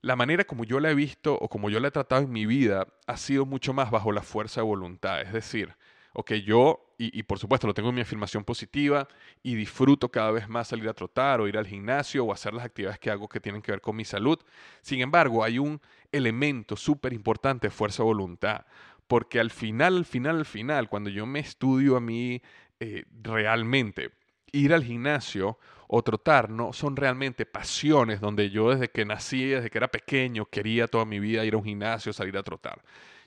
la 0.00 0.14
manera 0.14 0.44
como 0.44 0.62
yo 0.62 0.78
la 0.78 0.92
he 0.92 0.94
visto 0.94 1.34
o 1.34 1.48
como 1.48 1.70
yo 1.70 1.80
la 1.80 1.88
he 1.88 1.90
tratado 1.90 2.22
en 2.22 2.30
mi 2.30 2.46
vida 2.46 2.86
ha 3.08 3.16
sido 3.16 3.46
mucho 3.46 3.72
más 3.72 3.90
bajo 3.90 4.12
la 4.12 4.22
fuerza 4.22 4.60
de 4.60 4.66
voluntad. 4.66 5.22
Es 5.22 5.32
decir, 5.32 5.74
ok, 6.14 6.32
yo, 6.34 6.94
y, 6.96 7.24
por 7.24 7.40
supuesto 7.40 7.66
lo 7.66 7.74
tengo 7.74 7.88
en 7.88 7.96
mi 7.96 8.00
afirmación 8.00 8.44
positiva 8.44 9.08
y 9.42 9.56
disfruto 9.56 10.10
cada 10.10 10.30
vez 10.30 10.48
más 10.48 10.68
salir 10.68 10.88
a 10.88 10.94
trotar 10.94 11.40
o 11.40 11.48
ir 11.48 11.58
al 11.58 11.66
gimnasio 11.66 12.24
o 12.24 12.32
hacer 12.32 12.54
las 12.54 12.64
actividades 12.64 13.00
que 13.00 13.10
hago 13.10 13.28
que 13.28 13.40
tienen 13.40 13.60
que 13.60 13.72
ver 13.72 13.80
con 13.80 13.96
mi 13.96 14.04
salud. 14.04 14.38
Sin 14.80 15.00
embargo, 15.00 15.42
hay 15.42 15.58
un 15.58 15.80
elemento 16.12 16.76
súper 16.76 17.12
importante 17.12 17.68
fuerza 17.68 18.04
de 18.04 18.06
voluntad, 18.06 18.64
porque 19.08 19.40
al 19.40 19.50
final, 19.50 19.96
al 19.98 20.04
final, 20.04 20.36
al 20.38 20.46
final, 20.46 20.88
cuando 20.88 21.10
yo 21.10 21.26
me 21.26 21.40
estudio 21.40 21.96
a 21.96 22.00
mí 22.00 22.40
eh, 22.78 23.04
realmente, 23.20 24.12
ir 24.52 24.72
al 24.72 24.84
gimnasio 24.84 25.58
o 25.88 26.02
trotar 26.02 26.48
no 26.48 26.72
son 26.72 26.94
realmente 26.94 27.44
pasiones 27.44 28.20
donde 28.20 28.50
yo 28.50 28.70
desde 28.70 28.88
que 28.88 29.04
nací, 29.04 29.46
desde 29.46 29.68
que 29.68 29.78
era 29.78 29.88
pequeño, 29.88 30.46
quería 30.46 30.86
toda 30.86 31.04
mi 31.04 31.18
vida 31.18 31.44
ir 31.44 31.54
a 31.54 31.56
un 31.56 31.64
gimnasio, 31.64 32.12
salir 32.12 32.38
a 32.38 32.44
trotar. 32.44 32.82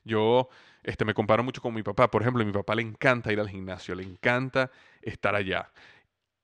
Yo 0.06 0.48
este, 0.88 1.04
me 1.04 1.14
comparo 1.14 1.44
mucho 1.44 1.62
con 1.62 1.74
mi 1.74 1.84
papá. 1.84 2.10
Por 2.10 2.22
ejemplo, 2.22 2.42
a 2.42 2.46
mi 2.46 2.54
papá 2.54 2.74
le 2.74 2.82
encanta 2.82 3.34
ir 3.34 3.42
al 3.42 3.50
gimnasio, 3.50 3.94
le 3.94 4.04
encanta 4.04 4.72
estar 5.02 5.36
allá. 5.36 5.70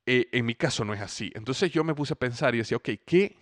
Eh, 0.06 0.28
en 0.34 0.46
mi 0.46 0.54
caso 0.54 0.84
no 0.84 0.94
es 0.94 1.00
así. 1.00 1.32
Entonces 1.34 1.72
yo 1.72 1.86
me 1.86 1.96
puse 1.96 2.12
a 2.12 2.18
pensar 2.18 2.54
y 2.54 2.58
decía, 2.58 2.76
ok, 2.76 2.90
¿qué, 3.06 3.38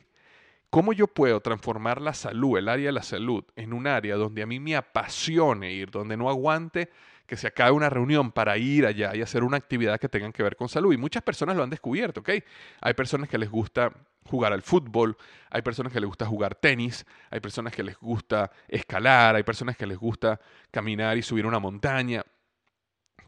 ¿cómo 0.70 0.94
yo 0.94 1.08
puedo 1.08 1.40
transformar 1.40 2.00
la 2.00 2.14
salud, 2.14 2.56
el 2.60 2.70
área 2.70 2.86
de 2.86 2.92
la 2.92 3.02
salud, 3.02 3.44
en 3.56 3.74
un 3.74 3.88
área 3.88 4.16
donde 4.16 4.44
a 4.44 4.46
mí 4.46 4.60
me 4.60 4.76
apasione 4.76 5.74
ir, 5.74 5.90
donde 5.90 6.16
no 6.18 6.30
aguante 6.30 6.92
que 7.32 7.38
se 7.38 7.48
acabe 7.48 7.72
una 7.72 7.90
reunión 7.90 8.30
para 8.30 8.58
ir 8.58 8.86
allá 8.86 9.16
y 9.16 9.22
hacer 9.22 9.46
una 9.46 9.56
actividad 9.56 9.98
que 10.02 10.10
tengan 10.10 10.34
que 10.34 10.44
ver 10.44 10.58
con 10.58 10.68
salud. 10.68 10.92
Y 10.92 10.98
muchas 10.98 11.24
personas 11.24 11.56
lo 11.56 11.64
han 11.64 11.70
descubierto, 11.70 12.20
¿ok? 12.20 12.30
Hay 12.82 12.94
personas 12.94 13.30
que 13.30 13.38
les 13.38 13.50
gusta 13.50 13.94
jugar 14.26 14.52
al 14.52 14.62
fútbol, 14.62 15.16
hay 15.50 15.62
personas 15.62 15.94
que 15.94 16.02
les 16.02 16.10
gusta 16.10 16.26
jugar 16.26 16.56
tenis, 16.56 17.06
hay 17.30 17.40
personas 17.40 17.74
que 17.74 17.84
les 17.84 17.98
gusta 17.98 18.52
escalar, 18.68 19.38
hay 19.38 19.44
personas 19.44 19.78
que 19.78 19.86
les 19.86 19.98
gusta 19.98 20.42
caminar 20.72 21.18
y 21.18 21.22
subir 21.22 21.46
una 21.46 21.58
montaña. 21.58 22.26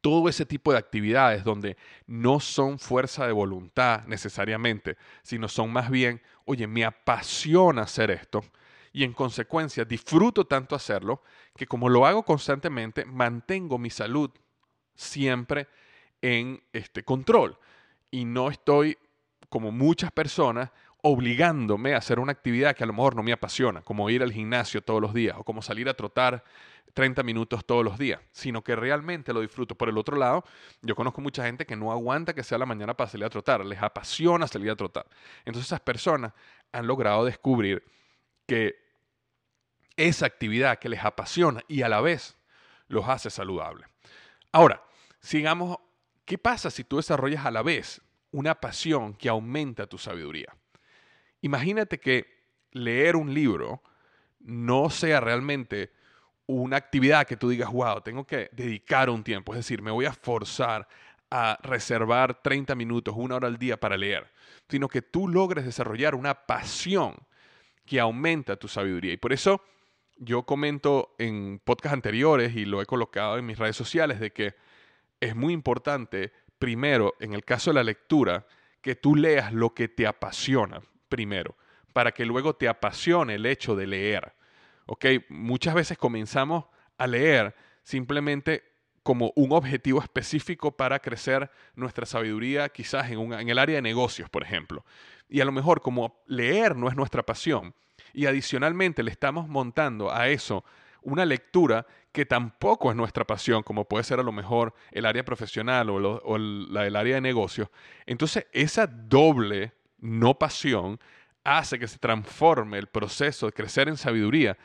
Todo 0.02 0.28
ese 0.28 0.46
tipo 0.46 0.74
de 0.74 0.80
actividades 0.80 1.46
donde 1.46 1.78
no 2.06 2.42
son 2.42 2.80
fuerza 2.80 3.26
de 3.26 3.32
voluntad 3.32 4.04
necesariamente, 4.06 4.98
sino 5.22 5.48
son 5.48 5.72
más 5.72 5.90
bien, 5.90 6.22
oye, 6.44 6.68
me 6.68 6.84
apasiona 6.84 7.84
hacer 7.84 8.12
esto 8.12 8.44
y 8.94 9.04
en 9.04 9.12
consecuencia 9.12 9.84
disfruto 9.84 10.46
tanto 10.46 10.76
hacerlo 10.76 11.24
que 11.56 11.66
como 11.66 11.90
lo 11.90 12.06
hago 12.06 12.24
constantemente, 12.24 13.04
mantengo 13.04 13.78
mi 13.78 13.90
salud 13.90 14.30
siempre 14.96 15.68
en 16.22 16.64
este 16.72 17.04
control 17.04 17.58
y 18.12 18.24
no 18.24 18.50
estoy 18.50 18.98
como 19.50 19.72
muchas 19.72 20.12
personas 20.12 20.70
obligándome 21.02 21.96
a 21.96 21.98
hacer 21.98 22.20
una 22.20 22.32
actividad 22.32 22.76
que 22.76 22.84
a 22.84 22.88
lo 22.88 22.94
mejor 22.94 23.16
no 23.16 23.24
me 23.24 23.34
apasiona, 23.34 23.82
como 23.82 24.10
ir 24.10 24.24
al 24.24 24.32
gimnasio 24.32 24.82
todos 24.82 25.02
los 25.02 25.14
días 25.14 25.36
o 25.38 25.44
como 25.44 25.62
salir 25.62 25.90
a 25.90 25.96
trotar 25.96 26.44
30 26.94 27.24
minutos 27.24 27.66
todos 27.66 27.84
los 27.84 27.98
días, 27.98 28.22
sino 28.32 28.64
que 28.64 28.76
realmente 28.76 29.34
lo 29.34 29.42
disfruto. 29.42 29.76
Por 29.76 29.90
el 29.90 29.98
otro 29.98 30.16
lado, 30.16 30.46
yo 30.82 30.96
conozco 30.96 31.20
mucha 31.20 31.44
gente 31.44 31.66
que 31.66 31.76
no 31.76 31.92
aguanta 31.92 32.34
que 32.34 32.44
sea 32.44 32.58
la 32.58 32.66
mañana 32.66 32.96
para 32.96 33.10
salir 33.10 33.26
a 33.26 33.30
trotar, 33.30 33.66
les 33.66 33.82
apasiona 33.82 34.48
salir 34.48 34.70
a 34.70 34.76
trotar. 34.76 35.06
Entonces 35.40 35.68
esas 35.68 35.82
personas 35.82 36.34
han 36.72 36.88
logrado 36.88 37.26
descubrir 37.26 37.84
que 38.46 38.83
esa 39.98 40.26
actividad 40.26 40.80
que 40.80 40.90
les 40.90 41.04
apasiona 41.04 41.62
y 41.68 41.82
a 41.82 41.90
la 41.90 42.02
vez 42.02 42.38
los 42.88 43.08
hace 43.08 43.30
saludables. 43.30 43.88
Ahora, 44.52 44.84
sigamos, 45.20 45.78
¿qué 46.26 46.38
pasa 46.38 46.70
si 46.70 46.84
tú 46.84 46.98
desarrollas 46.98 47.46
a 47.46 47.52
la 47.52 47.62
vez 47.62 48.02
una 48.32 48.56
pasión 48.56 49.14
que 49.14 49.30
aumenta 49.30 49.88
tu 49.88 49.98
sabiduría? 49.98 50.56
Imagínate 51.42 52.00
que 52.00 52.44
leer 52.72 53.16
un 53.16 53.34
libro 53.34 53.82
no 54.40 54.90
sea 54.90 55.20
realmente 55.20 55.92
una 56.46 56.78
actividad 56.78 57.26
que 57.26 57.38
tú 57.38 57.50
digas, 57.50 57.72
wow, 57.72 58.02
tengo 58.02 58.26
que 58.26 58.50
dedicar 58.52 59.10
un 59.10 59.24
tiempo, 59.24 59.54
es 59.54 59.60
decir, 59.60 59.82
me 59.82 59.92
voy 59.92 60.06
a 60.06 60.14
forzar 60.14 60.88
a 61.32 61.58
reservar 61.64 62.42
30 62.42 62.76
minutos, 62.76 63.16
una 63.18 63.36
hora 63.36 63.48
al 63.48 63.58
día 63.58 63.80
para 63.80 63.98
leer, 63.98 64.32
sino 64.70 64.88
que 64.88 65.02
tú 65.02 65.28
logres 65.28 65.66
desarrollar 65.66 66.16
una 66.16 66.34
pasión 66.46 67.16
que 67.86 68.00
aumenta 68.00 68.56
tu 68.56 68.68
sabiduría. 68.68 69.14
Y 69.14 69.18
por 69.18 69.34
eso 69.34 69.64
yo 70.18 70.44
comento 70.44 71.16
en 71.18 71.60
podcasts 71.64 71.94
anteriores 71.94 72.56
y 72.56 72.66
lo 72.66 72.82
he 72.82 72.86
colocado 72.86 73.38
en 73.38 73.46
mis 73.46 73.58
redes 73.58 73.76
sociales 73.76 74.20
de 74.20 74.32
que 74.32 74.56
es 75.20 75.36
muy 75.36 75.54
importante, 75.54 76.32
primero, 76.60 77.16
en 77.20 77.34
el 77.34 77.44
caso 77.44 77.70
de 77.70 77.76
la 77.76 77.84
lectura, 77.84 78.46
que 78.82 78.96
tú 78.96 79.16
leas 79.16 79.54
lo 79.54 79.74
que 79.74 79.88
te 79.88 80.06
apasiona 80.06 80.82
primero, 81.10 81.56
para 81.94 82.12
que 82.12 82.26
luego 82.26 82.56
te 82.56 82.68
apasione 82.68 83.36
el 83.36 83.46
hecho 83.46 83.76
de 83.76 83.88
leer. 83.88 84.34
¿Ok? 84.86 85.06
Muchas 85.30 85.74
veces 85.74 85.98
comenzamos 85.98 86.66
a 86.98 87.08
leer 87.08 87.56
simplemente 87.84 88.64
como 89.02 89.32
un 89.36 89.52
objetivo 89.52 90.02
específico 90.02 90.76
para 90.76 91.00
crecer 91.00 91.52
nuestra 91.76 92.06
sabiduría, 92.06 92.70
quizás 92.70 93.10
en, 93.12 93.34
en 93.34 93.50
el 93.50 93.60
área 93.60 93.76
de 93.76 93.82
negocios, 93.82 94.30
por 94.30 94.44
ejemplo. 94.44 94.86
Y 95.30 95.42
a 95.42 95.46
lo 95.46 95.52
mejor 95.52 95.82
como 95.82 96.22
leer 96.26 96.76
no 96.76 96.88
es 96.88 96.96
nuestra 96.96 97.24
pasión, 97.24 97.76
y 98.14 98.26
adicionalmente 98.28 99.04
le 99.04 99.12
estamos 99.12 99.48
montando 99.48 100.14
a 100.14 100.30
eso 100.30 100.64
una 101.02 101.26
lectura 101.26 101.86
que 102.12 102.26
tampoco 102.26 102.92
es 102.92 102.96
nuestra 102.96 103.26
pasión, 103.26 103.64
como 103.64 103.86
puede 103.86 104.04
ser 104.04 104.20
a 104.20 104.24
lo 104.24 104.32
mejor 104.32 104.74
el 104.92 105.06
área 105.06 105.26
profesional 105.26 105.90
o, 105.90 106.38
la 106.38 106.84
del 106.84 106.96
área 106.96 107.16
de 107.16 107.22
negocios, 107.22 107.70
entonces 108.06 108.46
esa 108.54 108.88
doble 108.88 109.74
no 109.98 110.38
pasión, 110.38 111.00
hace 111.44 111.80
que 111.80 111.88
se 111.88 111.98
transforme 111.98 112.78
el 112.78 112.88
proceso 112.88 113.48
de 113.48 113.52
crecer 113.52 113.90
en 113.90 113.98
sabiduría 113.98 114.58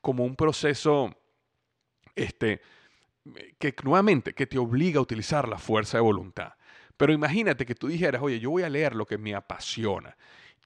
como 0.00 0.24
un 0.24 0.36
proceso 0.36 1.14
este, 2.14 2.62
que 3.58 3.74
nuevamente 3.82 4.32
que 4.32 4.46
te 4.46 4.58
obliga 4.58 4.98
a 4.98 5.02
utilizar 5.02 5.48
la 5.48 5.58
fuerza 5.58 5.98
de 5.98 6.02
voluntad. 6.02 6.54
Pero 6.96 7.12
imagínate 7.12 7.66
que 7.66 7.74
tú 7.74 7.88
dijeras, 7.88 8.22
oye, 8.22 8.40
yo 8.40 8.50
voy 8.50 8.62
a 8.62 8.70
leer 8.70 8.94
lo 8.94 9.06
que 9.06 9.18
me 9.18 9.34
apasiona. 9.34 10.16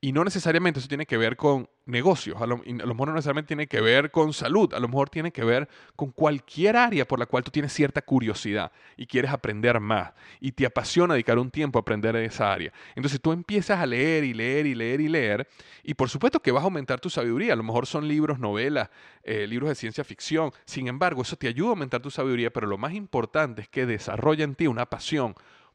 Y 0.02 0.12
no 0.12 0.24
necesariamente 0.24 0.80
eso 0.80 0.88
tiene 0.88 1.04
que 1.04 1.18
ver 1.18 1.36
con 1.36 1.68
negocios, 1.84 2.40
a 2.40 2.46
lo, 2.46 2.56
mejor 2.58 3.08
no 3.08 3.14
necesariamente 3.14 3.48
tiene 3.48 3.66
que 3.66 3.82
ver 3.82 4.10
con 4.10 4.32
salud, 4.32 4.72
a 4.72 4.80
lo 4.80 4.88
mejor 4.88 5.10
tiene 5.10 5.30
que 5.30 5.44
ver 5.44 5.68
con 5.94 6.10
cualquier 6.10 6.78
área 6.78 7.06
por 7.06 7.18
la 7.18 7.26
cual 7.26 7.44
tú 7.44 7.50
tienes 7.50 7.72
cierta 7.74 8.00
curiosidad 8.00 8.72
y 8.96 9.04
quieres 9.04 9.30
aprender 9.30 9.78
más 9.78 10.12
y 10.40 10.52
te 10.52 10.64
apasiona 10.64 11.12
dedicar 11.12 11.38
un 11.38 11.50
tiempo 11.50 11.78
a 11.78 11.82
aprender 11.82 12.16
en 12.16 12.24
esa 12.24 12.50
área. 12.50 12.72
Entonces 12.94 13.20
tú 13.20 13.32
empiezas 13.32 13.78
a 13.78 13.84
leer 13.84 14.24
y 14.24 14.32
leer 14.32 14.64
y 14.66 14.74
leer 14.74 15.02
y 15.02 15.08
leer 15.08 15.48
y 15.82 15.92
por 15.92 16.08
supuesto 16.08 16.40
que 16.40 16.52
vas 16.52 16.62
a 16.62 16.64
aumentar 16.64 16.98
tu 16.98 17.10
sabiduría, 17.10 17.52
a 17.52 17.56
lo 17.56 17.62
mejor 17.62 17.86
son 17.86 18.08
libros, 18.08 18.38
novelas, 18.38 18.88
eh, 19.22 19.46
libros 19.46 19.68
de 19.68 19.74
ciencia 19.74 20.02
ficción, 20.02 20.50
sin 20.64 20.88
embargo 20.88 21.20
eso 21.20 21.36
te 21.36 21.46
ayuda 21.46 21.68
a 21.68 21.70
aumentar 21.72 22.00
tu 22.00 22.10
sabiduría, 22.10 22.50
pero 22.50 22.66
lo 22.66 22.78
más 22.78 22.94
importante 22.94 23.60
es 23.62 23.68
que 23.68 23.84
desarrolla 23.84 24.44
en 24.44 24.54
ti 24.54 24.66
una 24.66 24.86
pasión 24.86 25.34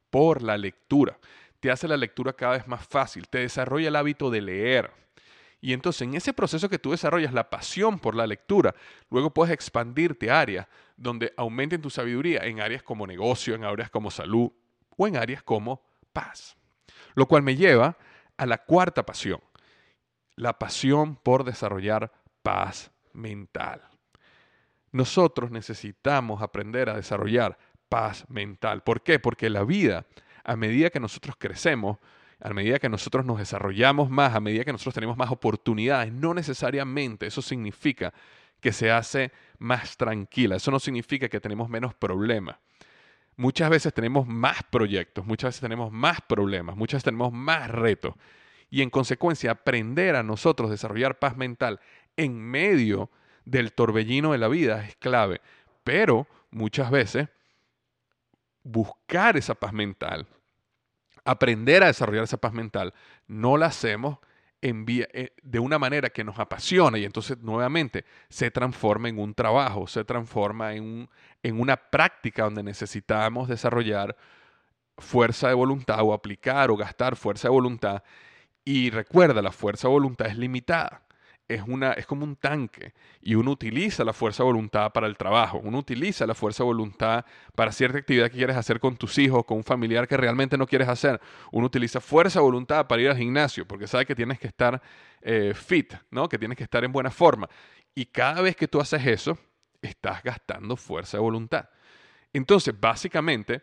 por 0.10 0.42
la 0.42 0.58
lectura 0.58 1.20
te 1.66 1.72
hace 1.72 1.88
la 1.88 1.98
lectura 1.98 2.32
cada 2.32 2.58
vez 2.58 2.68
más 2.68 2.86
fácil, 2.86 3.28
te 3.28 3.40
desarrolla 3.40 3.88
el 3.88 3.96
hábito 3.96 4.30
de 4.30 4.40
leer. 4.40 4.92
Y 5.60 5.74
entonces 5.74 6.04
en 6.04 6.14
ese 6.14 6.32
proceso 6.32 6.70
que 6.70 6.78
tú 6.78 6.92
desarrollas 6.92 7.34
la 7.34 7.50
pasión 7.50 7.98
por 7.98 8.14
la 8.14 8.28
lectura, 8.28 8.76
luego 9.10 9.32
puedes 9.34 9.52
expandirte 9.52 10.30
a 10.30 10.42
áreas 10.42 10.68
donde 10.96 11.34
aumenten 11.38 11.82
tu 11.82 11.90
sabiduría 11.90 12.46
en 12.46 12.62
áreas 12.62 12.84
como 12.84 13.08
negocio, 13.08 13.56
en 13.56 13.64
áreas 13.64 13.90
como 13.90 14.12
salud 14.12 14.52
o 14.96 15.08
en 15.08 15.18
áreas 15.18 15.42
como 15.42 15.82
paz. 16.14 16.56
Lo 17.16 17.26
cual 17.26 17.42
me 17.42 17.56
lleva 17.56 17.98
a 18.38 18.46
la 18.46 18.60
cuarta 18.60 19.04
pasión, 19.04 19.42
la 20.36 20.60
pasión 20.60 21.16
por 21.16 21.46
desarrollar 21.46 22.12
paz 22.44 22.92
mental. 23.12 23.82
Nosotros 24.92 25.50
necesitamos 25.50 26.44
aprender 26.44 26.92
a 26.92 26.96
desarrollar 26.96 27.58
paz 27.90 28.24
mental. 28.30 28.84
¿Por 28.84 29.02
qué? 29.02 29.18
Porque 29.18 29.50
la 29.50 29.64
vida 29.64 30.06
a 30.46 30.56
medida 30.56 30.90
que 30.90 31.00
nosotros 31.00 31.36
crecemos, 31.38 31.98
a 32.40 32.54
medida 32.54 32.80
que 32.80 32.90
nosotros 32.90 33.26
nos 33.26 33.40
desarrollamos 33.40 34.10
más, 34.10 34.36
a 34.36 34.40
medida 34.40 34.64
que 34.64 34.72
nosotros 34.72 34.94
tenemos 34.94 35.18
más 35.18 35.32
oportunidades, 35.32 36.14
no 36.14 36.34
necesariamente 36.34 37.26
eso 37.26 37.42
significa 37.42 38.14
que 38.60 38.72
se 38.72 38.92
hace 38.92 39.32
más 39.58 39.98
tranquila. 39.98 40.56
Eso 40.56 40.72
no 40.72 40.80
significa 40.80 41.30
que 41.30 41.40
tenemos 41.40 41.70
menos 41.70 41.94
problemas. 41.94 42.58
Muchas 43.38 43.70
veces 43.70 43.94
tenemos 43.94 44.28
más 44.28 44.64
proyectos, 44.64 45.26
muchas 45.26 45.50
veces 45.50 45.62
tenemos 45.62 45.92
más 45.92 46.22
problemas, 46.22 46.76
muchas 46.76 47.00
veces 47.00 47.06
tenemos 47.06 47.34
más 47.34 47.70
retos. 47.70 48.16
Y 48.70 48.82
en 48.82 48.90
consecuencia, 48.90 49.52
aprender 49.52 50.16
a 50.16 50.24
nosotros 50.24 50.70
desarrollar 50.70 51.20
paz 51.20 51.36
mental 51.36 51.80
en 52.18 52.38
medio 52.40 53.10
del 53.44 53.74
torbellino 53.74 54.32
de 54.32 54.38
la 54.38 54.48
vida 54.48 54.86
es 54.86 54.96
clave. 54.96 55.42
Pero 55.84 56.28
muchas 56.50 56.90
veces 56.90 57.30
buscar 58.64 59.38
esa 59.38 59.56
paz 59.56 59.74
mental, 59.74 60.28
aprender 61.26 61.84
a 61.84 61.88
desarrollar 61.88 62.24
esa 62.24 62.38
paz 62.38 62.54
mental, 62.54 62.94
no 63.28 63.58
la 63.58 63.68
hacemos 63.68 64.20
eh, 64.62 65.30
de 65.44 65.60
una 65.60 65.78
manera 65.78 66.10
que 66.10 66.24
nos 66.24 66.40
apasiona 66.40 66.98
y 66.98 67.06
entonces 67.06 67.38
nuevamente 67.40 68.06
se 68.30 68.50
transforma 68.50 69.10
en 69.10 69.20
un 69.20 69.34
trabajo, 69.34 69.86
se 69.86 70.04
transforma 70.04 70.74
en, 70.74 71.10
en 71.44 71.60
una 71.60 71.78
práctica 71.78 72.44
donde 72.44 72.64
necesitamos 72.64 73.48
desarrollar 73.48 74.16
fuerza 74.98 75.50
de 75.50 75.54
voluntad 75.54 76.00
o 76.02 76.14
aplicar 76.14 76.72
o 76.72 76.78
gastar 76.78 77.16
fuerza 77.16 77.48
de 77.48 77.54
voluntad. 77.54 78.04
Y 78.64 78.90
recuerda, 78.90 79.42
la 79.44 79.52
fuerza 79.52 79.88
de 79.88 79.94
voluntad 79.94 80.28
es 80.28 80.38
limitada 80.38 81.05
es, 81.48 81.62
una, 81.68 81.94
es 81.94 82.06
como 82.06 82.24
un 82.24 82.36
tanque 82.36 82.94
y 83.22 83.36
uno 83.36 83.52
utiliza 83.52 84.04
la 84.04 84.14
fuerza 84.14 84.44
de 84.44 84.48
voluntad 84.48 84.92
para 84.92 85.08
el 85.08 85.16
trabajo, 85.18 85.60
uno 85.64 85.78
utiliza 85.78 86.26
la 86.26 86.34
fuerza 86.34 86.64
de 86.64 86.68
voluntad 86.68 87.26
para 87.56 87.72
cierta 87.72 88.00
actividad 88.00 88.32
que 88.32 88.38
quieres 88.38 88.58
hacer 88.58 88.80
con 88.80 88.98
tus 88.98 89.18
hijos, 89.18 89.46
con 89.46 89.58
un 89.58 89.64
familiar 89.64 90.08
que 90.08 90.18
realmente 90.18 90.58
no 90.58 90.66
quieres 90.66 90.88
hacer, 90.88 91.22
uno 91.52 91.68
utiliza 91.68 92.02
fuerza 92.02 92.40
de 92.40 92.44
voluntad 92.44 92.88
para 92.88 93.02
ir 93.02 93.10
al 93.10 93.18
gimnasio 93.18 93.68
porque 93.68 93.88
sabe 93.88 94.06
que 94.06 94.16
tienes 94.16 94.40
que 94.40 94.48
estar 94.48 94.82
eh, 95.22 95.54
fit, 95.54 95.94
¿no? 96.12 96.28
que 96.28 96.40
tienes 96.40 96.58
que 96.58 96.64
estar 96.64 96.84
en 96.84 96.92
buena 96.92 97.12
forma. 97.12 97.48
Y 97.94 98.06
cada 98.06 98.42
vez 98.42 98.56
que 98.56 98.68
tú 98.68 98.80
haces 98.80 99.06
eso, 99.06 99.38
estás 99.82 100.24
gastando 100.24 100.76
fuerza 100.76 101.18
de 101.18 101.22
voluntad. 101.22 101.70
Entonces, 102.34 102.78
básicamente, 102.78 103.62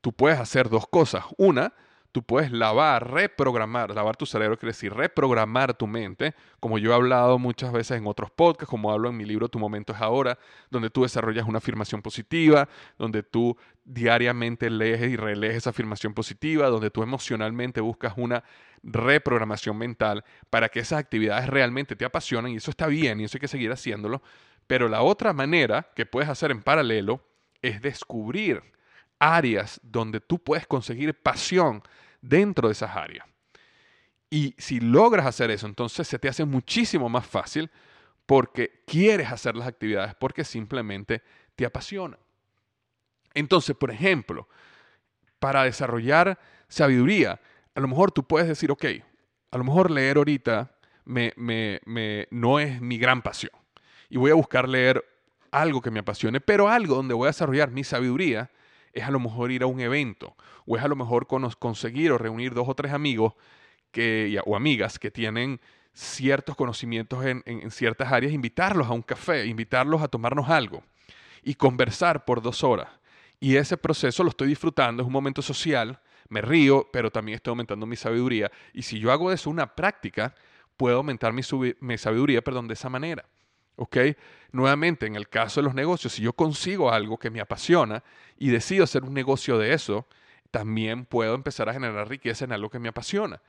tú 0.00 0.12
puedes 0.12 0.38
hacer 0.38 0.68
dos 0.68 0.86
cosas. 0.88 1.24
Una, 1.36 1.72
tú 2.12 2.22
puedes 2.22 2.52
lavar, 2.52 3.10
reprogramar, 3.10 3.94
lavar 3.94 4.16
tu 4.16 4.26
cerebro 4.26 4.58
quiere 4.58 4.72
decir 4.72 4.92
reprogramar 4.92 5.74
tu 5.74 5.86
mente, 5.86 6.34
como 6.60 6.78
yo 6.78 6.92
he 6.92 6.94
hablado 6.94 7.38
muchas 7.38 7.72
veces 7.72 7.96
en 7.96 8.06
otros 8.06 8.30
podcasts, 8.30 8.70
como 8.70 8.92
hablo 8.92 9.08
en 9.08 9.16
mi 9.16 9.24
libro 9.24 9.48
Tu 9.48 9.58
momento 9.58 9.94
es 9.94 10.00
ahora, 10.00 10.38
donde 10.70 10.90
tú 10.90 11.02
desarrollas 11.02 11.46
una 11.46 11.58
afirmación 11.58 12.02
positiva, 12.02 12.68
donde 12.98 13.22
tú 13.22 13.56
diariamente 13.84 14.68
lees 14.68 15.00
y 15.02 15.16
relees 15.16 15.56
esa 15.56 15.70
afirmación 15.70 16.12
positiva, 16.12 16.68
donde 16.68 16.90
tú 16.90 17.02
emocionalmente 17.02 17.80
buscas 17.80 18.12
una 18.16 18.44
reprogramación 18.82 19.78
mental 19.78 20.22
para 20.50 20.68
que 20.68 20.80
esas 20.80 20.98
actividades 20.98 21.48
realmente 21.48 21.96
te 21.96 22.04
apasionen 22.04 22.52
y 22.52 22.56
eso 22.56 22.70
está 22.70 22.86
bien 22.88 23.20
y 23.20 23.24
eso 23.24 23.38
hay 23.38 23.40
que 23.40 23.48
seguir 23.48 23.72
haciéndolo, 23.72 24.22
pero 24.66 24.88
la 24.88 25.02
otra 25.02 25.32
manera 25.32 25.88
que 25.96 26.04
puedes 26.04 26.28
hacer 26.28 26.50
en 26.50 26.62
paralelo 26.62 27.24
es 27.62 27.80
descubrir 27.80 28.62
áreas 29.22 29.80
donde 29.84 30.20
tú 30.20 30.40
puedes 30.40 30.66
conseguir 30.66 31.14
pasión 31.14 31.82
dentro 32.22 32.68
de 32.68 32.72
esas 32.72 32.96
áreas. 32.96 33.26
Y 34.30 34.54
si 34.56 34.80
logras 34.80 35.26
hacer 35.26 35.50
eso, 35.50 35.66
entonces 35.66 36.08
se 36.08 36.18
te 36.18 36.28
hace 36.28 36.46
muchísimo 36.46 37.10
más 37.10 37.26
fácil 37.26 37.70
porque 38.24 38.82
quieres 38.86 39.30
hacer 39.30 39.56
las 39.56 39.68
actividades, 39.68 40.14
porque 40.14 40.44
simplemente 40.44 41.22
te 41.54 41.66
apasiona. 41.66 42.18
Entonces, 43.34 43.76
por 43.76 43.90
ejemplo, 43.90 44.48
para 45.38 45.64
desarrollar 45.64 46.38
sabiduría, 46.68 47.40
a 47.74 47.80
lo 47.80 47.88
mejor 47.88 48.10
tú 48.10 48.26
puedes 48.26 48.48
decir, 48.48 48.70
ok, 48.70 48.84
a 49.50 49.58
lo 49.58 49.64
mejor 49.64 49.90
leer 49.90 50.16
ahorita 50.16 50.72
me, 51.04 51.34
me, 51.36 52.28
no 52.30 52.58
es 52.58 52.80
mi 52.80 52.96
gran 52.96 53.22
pasión. 53.22 53.52
Y 54.08 54.16
voy 54.16 54.30
a 54.30 54.34
buscar 54.34 54.68
leer 54.68 55.04
algo 55.50 55.82
que 55.82 55.90
me 55.90 56.00
apasione, 56.00 56.40
pero 56.40 56.68
algo 56.68 56.94
donde 56.94 57.14
voy 57.14 57.26
a 57.26 57.30
desarrollar 57.30 57.70
mi 57.70 57.84
sabiduría 57.84 58.50
es 58.92 59.04
a 59.04 59.10
lo 59.10 59.20
mejor 59.20 59.50
ir 59.50 59.62
a 59.62 59.66
un 59.66 59.80
evento 59.80 60.36
o 60.66 60.76
es 60.76 60.82
a 60.82 60.88
lo 60.88 60.96
mejor 60.96 61.26
conseguir 61.58 62.12
o 62.12 62.18
reunir 62.18 62.54
dos 62.54 62.68
o 62.68 62.74
tres 62.74 62.92
amigos 62.92 63.34
que, 63.90 64.40
o 64.46 64.56
amigas 64.56 64.98
que 64.98 65.10
tienen 65.10 65.60
ciertos 65.92 66.56
conocimientos 66.56 67.24
en, 67.24 67.42
en, 67.44 67.70
ciertas 67.70 68.10
áreas, 68.10 68.32
invitarlos 68.32 68.88
a 68.88 68.92
un 68.92 69.02
café, 69.02 69.44
invitarlos 69.46 70.02
a 70.02 70.08
tomarnos 70.08 70.48
algo 70.48 70.82
y 71.42 71.54
conversar 71.54 72.24
por 72.24 72.40
dos 72.40 72.64
horas. 72.64 72.88
Y 73.40 73.56
ese 73.56 73.76
proceso 73.76 74.22
lo 74.22 74.30
estoy 74.30 74.48
disfrutando, 74.48 75.02
es 75.02 75.06
un 75.06 75.12
momento 75.12 75.42
social, 75.42 76.00
me 76.28 76.40
río, 76.40 76.88
pero 76.92 77.10
también 77.10 77.36
estoy 77.36 77.50
aumentando 77.50 77.84
mi 77.86 77.96
sabiduría. 77.96 78.50
Y 78.72 78.82
si 78.82 78.98
yo 78.98 79.12
hago 79.12 79.32
eso 79.32 79.50
una 79.50 79.74
práctica, 79.74 80.34
puedo 80.76 80.96
aumentar 80.96 81.32
mi, 81.32 81.42
mi 81.80 81.98
sabiduría, 81.98 82.42
perdón, 82.42 82.68
de 82.68 82.74
esa 82.74 82.88
manera. 82.88 83.26
¿Ok? 83.82 83.96
Nuevamente, 84.52 85.06
en 85.06 85.16
el 85.16 85.28
caso 85.28 85.60
de 85.60 85.64
los 85.64 85.74
negocios, 85.74 86.12
si 86.12 86.22
yo 86.22 86.34
consigo 86.34 86.92
algo 86.92 87.18
que 87.18 87.30
me 87.30 87.40
apasiona 87.40 88.04
y 88.38 88.50
decido 88.50 88.84
hacer 88.84 89.02
un 89.02 89.12
negocio 89.12 89.58
de 89.58 89.72
eso, 89.72 90.06
también 90.52 91.04
puedo 91.04 91.34
empezar 91.34 91.68
a 91.68 91.72
generar 91.72 92.08
riqueza 92.08 92.44
en 92.44 92.52
algo 92.52 92.70
que 92.70 92.78
me 92.78 92.90
apasiona. 92.90 93.42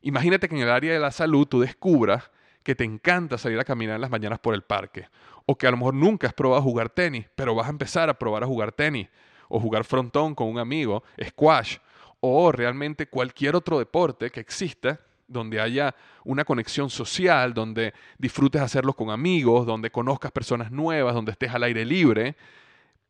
Imagínate 0.00 0.48
que 0.48 0.54
en 0.54 0.62
el 0.62 0.70
área 0.70 0.92
de 0.92 1.00
la 1.00 1.10
salud 1.10 1.44
tú 1.48 1.58
descubras 1.58 2.30
que 2.62 2.76
te 2.76 2.84
encanta 2.84 3.36
salir 3.36 3.58
a 3.58 3.64
caminar 3.64 3.96
en 3.96 4.02
las 4.02 4.12
mañanas 4.12 4.38
por 4.38 4.54
el 4.54 4.62
parque, 4.62 5.08
o 5.44 5.58
que 5.58 5.66
a 5.66 5.72
lo 5.72 5.76
mejor 5.76 5.94
nunca 5.94 6.28
has 6.28 6.34
probado 6.34 6.60
a 6.60 6.64
jugar 6.64 6.90
tenis, 6.90 7.26
pero 7.34 7.56
vas 7.56 7.66
a 7.66 7.70
empezar 7.70 8.08
a 8.08 8.14
probar 8.14 8.44
a 8.44 8.46
jugar 8.46 8.70
tenis, 8.70 9.08
o 9.48 9.58
jugar 9.58 9.82
frontón 9.82 10.36
con 10.36 10.46
un 10.46 10.60
amigo, 10.60 11.02
squash, 11.20 11.78
o 12.20 12.52
realmente 12.52 13.08
cualquier 13.08 13.56
otro 13.56 13.80
deporte 13.80 14.30
que 14.30 14.38
exista 14.38 15.00
donde 15.30 15.60
haya 15.60 15.94
una 16.24 16.44
conexión 16.44 16.90
social, 16.90 17.54
donde 17.54 17.94
disfrutes 18.18 18.60
hacerlo 18.60 18.92
con 18.92 19.10
amigos, 19.10 19.64
donde 19.64 19.90
conozcas 19.90 20.32
personas 20.32 20.70
nuevas, 20.70 21.14
donde 21.14 21.32
estés 21.32 21.54
al 21.54 21.62
aire 21.62 21.84
libre, 21.84 22.36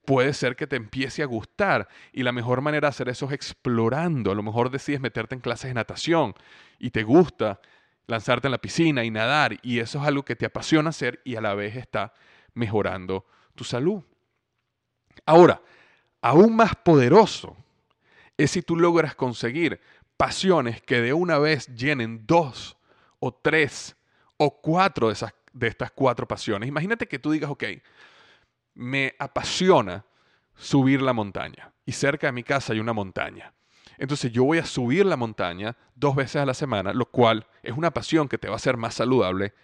puede 0.04 0.32
ser 0.34 0.54
que 0.54 0.66
te 0.66 0.76
empiece 0.76 1.22
a 1.22 1.26
gustar. 1.26 1.88
Y 2.12 2.22
la 2.22 2.32
mejor 2.32 2.60
manera 2.60 2.86
de 2.86 2.90
hacer 2.90 3.08
eso 3.08 3.26
es 3.26 3.32
explorando. 3.32 4.30
A 4.30 4.34
lo 4.34 4.42
mejor 4.42 4.70
decides 4.70 5.00
meterte 5.00 5.34
en 5.34 5.40
clases 5.40 5.70
de 5.70 5.74
natación 5.74 6.34
y 6.78 6.90
te 6.90 7.02
gusta 7.02 7.60
lanzarte 8.06 8.48
en 8.48 8.52
la 8.52 8.58
piscina 8.58 9.02
y 9.04 9.10
nadar. 9.10 9.56
Y 9.62 9.78
eso 9.78 10.00
es 10.00 10.06
algo 10.06 10.24
que 10.24 10.36
te 10.36 10.46
apasiona 10.46 10.90
hacer 10.90 11.20
y 11.24 11.36
a 11.36 11.40
la 11.40 11.54
vez 11.54 11.76
está 11.76 12.12
mejorando 12.54 13.24
tu 13.54 13.64
salud. 13.64 14.02
Ahora, 15.24 15.62
aún 16.20 16.54
más 16.54 16.76
poderoso 16.76 17.56
es 18.36 18.50
si 18.50 18.62
tú 18.62 18.76
logras 18.76 19.14
conseguir 19.14 19.80
pasiones 20.20 20.82
que 20.82 21.00
de 21.00 21.14
una 21.14 21.38
vez 21.38 21.66
llenen 21.74 22.26
dos 22.26 22.76
o 23.20 23.32
tres 23.32 23.96
o 24.36 24.60
cuatro 24.60 25.06
de, 25.06 25.14
esas, 25.14 25.32
de 25.54 25.66
estas 25.66 25.92
cuatro 25.92 26.28
pasiones. 26.28 26.68
Imagínate 26.68 27.06
que 27.06 27.18
tú 27.18 27.30
digas, 27.30 27.50
ok, 27.50 27.64
me 28.74 29.14
apasiona 29.18 30.04
subir 30.54 31.00
la 31.00 31.14
montaña 31.14 31.72
y 31.86 31.92
cerca 31.92 32.26
de 32.26 32.34
mi 32.34 32.42
casa 32.42 32.74
hay 32.74 32.80
una 32.80 32.92
montaña. 32.92 33.54
Entonces 33.96 34.30
yo 34.30 34.44
voy 34.44 34.58
a 34.58 34.66
subir 34.66 35.06
la 35.06 35.16
montaña 35.16 35.74
dos 35.94 36.14
veces 36.14 36.36
a 36.36 36.44
la 36.44 36.52
semana, 36.52 36.92
lo 36.92 37.06
cual 37.06 37.46
es 37.62 37.72
una 37.74 37.90
pasión 37.90 38.28
que 38.28 38.36
te 38.36 38.48
va 38.48 38.52
a 38.52 38.56
hacer 38.56 38.76
más 38.76 38.96
saludable, 38.96 39.54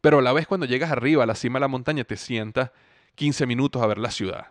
pero 0.00 0.18
a 0.18 0.22
la 0.22 0.32
vez 0.32 0.48
cuando 0.48 0.66
llegas 0.66 0.90
arriba 0.90 1.22
a 1.22 1.26
la 1.26 1.36
cima 1.36 1.60
de 1.60 1.60
la 1.60 1.68
montaña 1.68 2.02
te 2.02 2.16
sientas 2.16 2.72
15 3.14 3.46
minutos 3.46 3.80
a 3.80 3.86
ver 3.86 3.98
la 3.98 4.10
ciudad. 4.10 4.48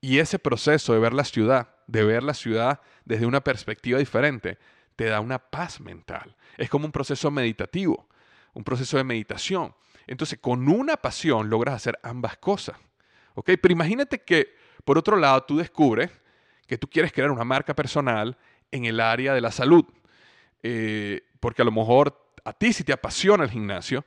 Y 0.00 0.20
ese 0.20 0.38
proceso 0.38 0.92
de 0.92 1.00
ver 1.00 1.12
la 1.12 1.24
ciudad, 1.24 1.70
de 1.88 2.04
ver 2.04 2.22
la 2.22 2.34
ciudad 2.34 2.80
desde 3.04 3.26
una 3.26 3.40
perspectiva 3.40 3.98
diferente, 3.98 4.58
te 4.96 5.04
da 5.04 5.20
una 5.20 5.38
paz 5.38 5.80
mental. 5.80 6.34
Es 6.56 6.68
como 6.68 6.86
un 6.86 6.92
proceso 6.92 7.30
meditativo, 7.30 8.08
un 8.54 8.64
proceso 8.64 8.96
de 8.96 9.04
meditación. 9.04 9.74
Entonces, 10.06 10.38
con 10.40 10.68
una 10.68 10.96
pasión 10.96 11.50
logras 11.50 11.74
hacer 11.74 11.98
ambas 12.02 12.36
cosas. 12.38 12.76
¿Ok? 13.34 13.50
Pero 13.60 13.72
imagínate 13.72 14.22
que, 14.22 14.54
por 14.84 14.98
otro 14.98 15.16
lado, 15.16 15.42
tú 15.44 15.58
descubres 15.58 16.10
que 16.66 16.78
tú 16.78 16.88
quieres 16.88 17.12
crear 17.12 17.30
una 17.30 17.44
marca 17.44 17.74
personal 17.74 18.36
en 18.70 18.86
el 18.86 19.00
área 19.00 19.34
de 19.34 19.40
la 19.40 19.52
salud. 19.52 19.84
Eh, 20.62 21.22
porque 21.38 21.62
a 21.62 21.64
lo 21.64 21.70
mejor 21.70 22.32
a 22.44 22.52
ti 22.52 22.72
sí 22.72 22.82
te 22.82 22.92
apasiona 22.92 23.44
el 23.44 23.50
gimnasio 23.50 24.04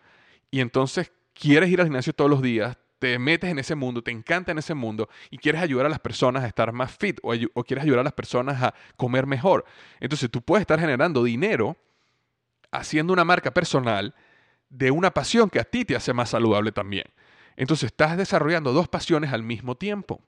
y 0.52 0.60
entonces 0.62 1.12
quieres 1.34 1.70
ir 1.70 1.80
al 1.80 1.88
gimnasio 1.88 2.14
todos 2.14 2.30
los 2.30 2.42
días, 2.42 2.78
te 3.00 3.18
metes 3.18 3.50
en 3.50 3.58
ese 3.60 3.76
mundo, 3.76 4.04
te 4.04 4.12
encanta 4.12 4.52
en 4.52 4.58
ese 4.58 4.74
mundo 4.74 5.10
y 5.32 5.38
quieres 5.38 5.62
ayudar 5.62 5.86
a 5.86 5.90
las 5.90 6.00
personas 6.00 6.44
a 6.44 6.48
estar 6.48 6.72
más 6.74 6.92
fit 6.92 7.20
o, 7.24 7.64
quieres 7.64 7.84
ayudar 7.84 8.02
a 8.02 8.04
las 8.04 8.14
personas 8.14 8.62
a 8.62 8.74
comer 8.98 9.26
mejor. 9.26 9.66
Entonces 10.00 10.30
tú 10.30 10.42
puedes 10.42 10.62
estar 10.62 10.80
generando 10.80 11.24
dinero 11.24 11.78
haciendo 12.72 13.14
una 13.14 13.24
marca 13.24 13.52
personal 13.52 14.14
de 14.70 14.92
una 14.92 15.12
pasión 15.12 15.50
que 15.50 15.60
a 15.60 15.64
ti 15.64 15.86
te 15.86 15.96
hace 15.96 16.14
más 16.14 16.30
saludable 16.30 16.72
también. 16.72 17.06
Entonces 17.56 17.88
estás 17.88 18.18
desarrollando 18.18 18.74
dos 18.74 18.88
pasiones 18.88 19.34
al 19.34 19.44
mismo 19.44 19.76
tiempo. 19.76 20.22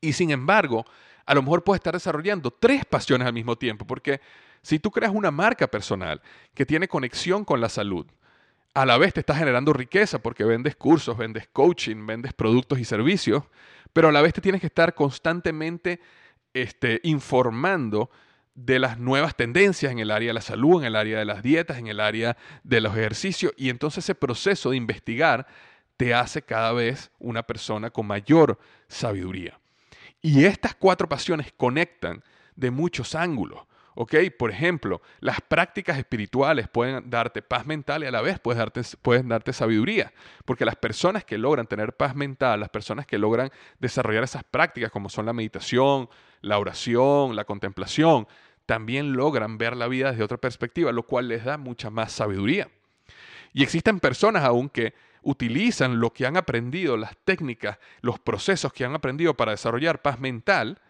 Y 0.00 0.12
sin 0.12 0.30
embargo, 0.30 0.84
a 1.26 1.34
lo 1.34 1.42
mejor 1.42 1.64
puedes 1.64 1.80
estar 1.80 1.94
desarrollando 1.94 2.50
tres 2.52 2.84
pasiones 2.84 3.26
al 3.26 3.34
mismo 3.34 3.56
tiempo, 3.56 3.86
porque 3.86 4.20
si 4.62 4.78
tú 4.78 4.90
creas 4.90 5.12
una 5.12 5.30
marca 5.30 5.66
personal 5.66 6.22
que 6.54 6.64
tiene 6.64 6.88
conexión 6.88 7.44
con 7.44 7.60
la 7.60 7.68
salud, 7.68 8.06
a 8.76 8.84
la 8.84 8.98
vez 8.98 9.14
te 9.14 9.20
estás 9.20 9.38
generando 9.38 9.72
riqueza 9.72 10.18
porque 10.18 10.44
vendes 10.44 10.76
cursos, 10.76 11.16
vendes 11.16 11.48
coaching, 11.50 12.04
vendes 12.04 12.34
productos 12.34 12.78
y 12.78 12.84
servicios, 12.84 13.42
pero 13.94 14.08
a 14.08 14.12
la 14.12 14.20
vez 14.20 14.34
te 14.34 14.42
tienes 14.42 14.60
que 14.60 14.66
estar 14.66 14.94
constantemente 14.94 15.98
este, 16.52 17.00
informando 17.02 18.10
de 18.54 18.78
las 18.78 18.98
nuevas 18.98 19.34
tendencias 19.34 19.90
en 19.90 19.98
el 19.98 20.10
área 20.10 20.28
de 20.28 20.34
la 20.34 20.42
salud, 20.42 20.82
en 20.82 20.88
el 20.88 20.96
área 20.96 21.18
de 21.18 21.24
las 21.24 21.42
dietas, 21.42 21.78
en 21.78 21.86
el 21.86 22.00
área 22.00 22.36
de 22.64 22.82
los 22.82 22.94
ejercicios, 22.94 23.54
y 23.56 23.70
entonces 23.70 24.04
ese 24.04 24.14
proceso 24.14 24.68
de 24.68 24.76
investigar 24.76 25.46
te 25.96 26.12
hace 26.12 26.42
cada 26.42 26.72
vez 26.72 27.10
una 27.18 27.44
persona 27.44 27.88
con 27.88 28.06
mayor 28.06 28.58
sabiduría. 28.88 29.58
Y 30.20 30.44
estas 30.44 30.74
cuatro 30.74 31.08
pasiones 31.08 31.50
conectan 31.56 32.22
de 32.56 32.70
muchos 32.70 33.14
ángulos. 33.14 33.60
¿Ok? 33.96 34.14
Por 34.38 34.50
ejemplo, 34.50 35.02
las 35.20 35.40
prácticas 35.40 35.98
espirituales 35.98 36.68
pueden 36.68 37.10
darte 37.10 37.42
paz 37.42 37.66
mental 37.66 38.04
y 38.04 38.06
a 38.06 38.10
la 38.10 38.20
vez 38.20 38.38
pueden 38.38 38.60
darte, 38.60 38.82
pueden 39.02 39.28
darte 39.28 39.52
sabiduría, 39.52 40.12
porque 40.44 40.64
las 40.64 40.76
personas 40.76 41.24
que 41.24 41.38
logran 41.38 41.66
tener 41.66 41.96
paz 41.96 42.14
mental, 42.14 42.60
las 42.60 42.68
personas 42.68 43.06
que 43.06 43.18
logran 43.18 43.50
desarrollar 43.80 44.22
esas 44.22 44.44
prácticas 44.44 44.92
como 44.92 45.08
son 45.08 45.26
la 45.26 45.32
meditación, 45.32 46.08
la 46.42 46.58
oración, 46.58 47.34
la 47.34 47.44
contemplación, 47.44 48.28
también 48.66 49.14
logran 49.14 49.58
ver 49.58 49.76
la 49.76 49.88
vida 49.88 50.10
desde 50.10 50.24
otra 50.24 50.38
perspectiva, 50.38 50.92
lo 50.92 51.04
cual 51.04 51.28
les 51.28 51.44
da 51.44 51.56
mucha 51.56 51.88
más 51.88 52.12
sabiduría. 52.12 52.68
Y 53.54 53.62
existen 53.62 53.98
personas 54.00 54.44
aún 54.44 54.68
que 54.68 54.92
utilizan 55.22 55.98
lo 55.98 56.12
que 56.12 56.26
han 56.26 56.36
aprendido, 56.36 56.96
las 56.96 57.16
técnicas, 57.24 57.78
los 58.02 58.18
procesos 58.20 58.72
que 58.72 58.84
han 58.84 58.94
aprendido 58.94 59.34
para 59.34 59.52
desarrollar 59.52 60.02
paz 60.02 60.20
mental, 60.20 60.80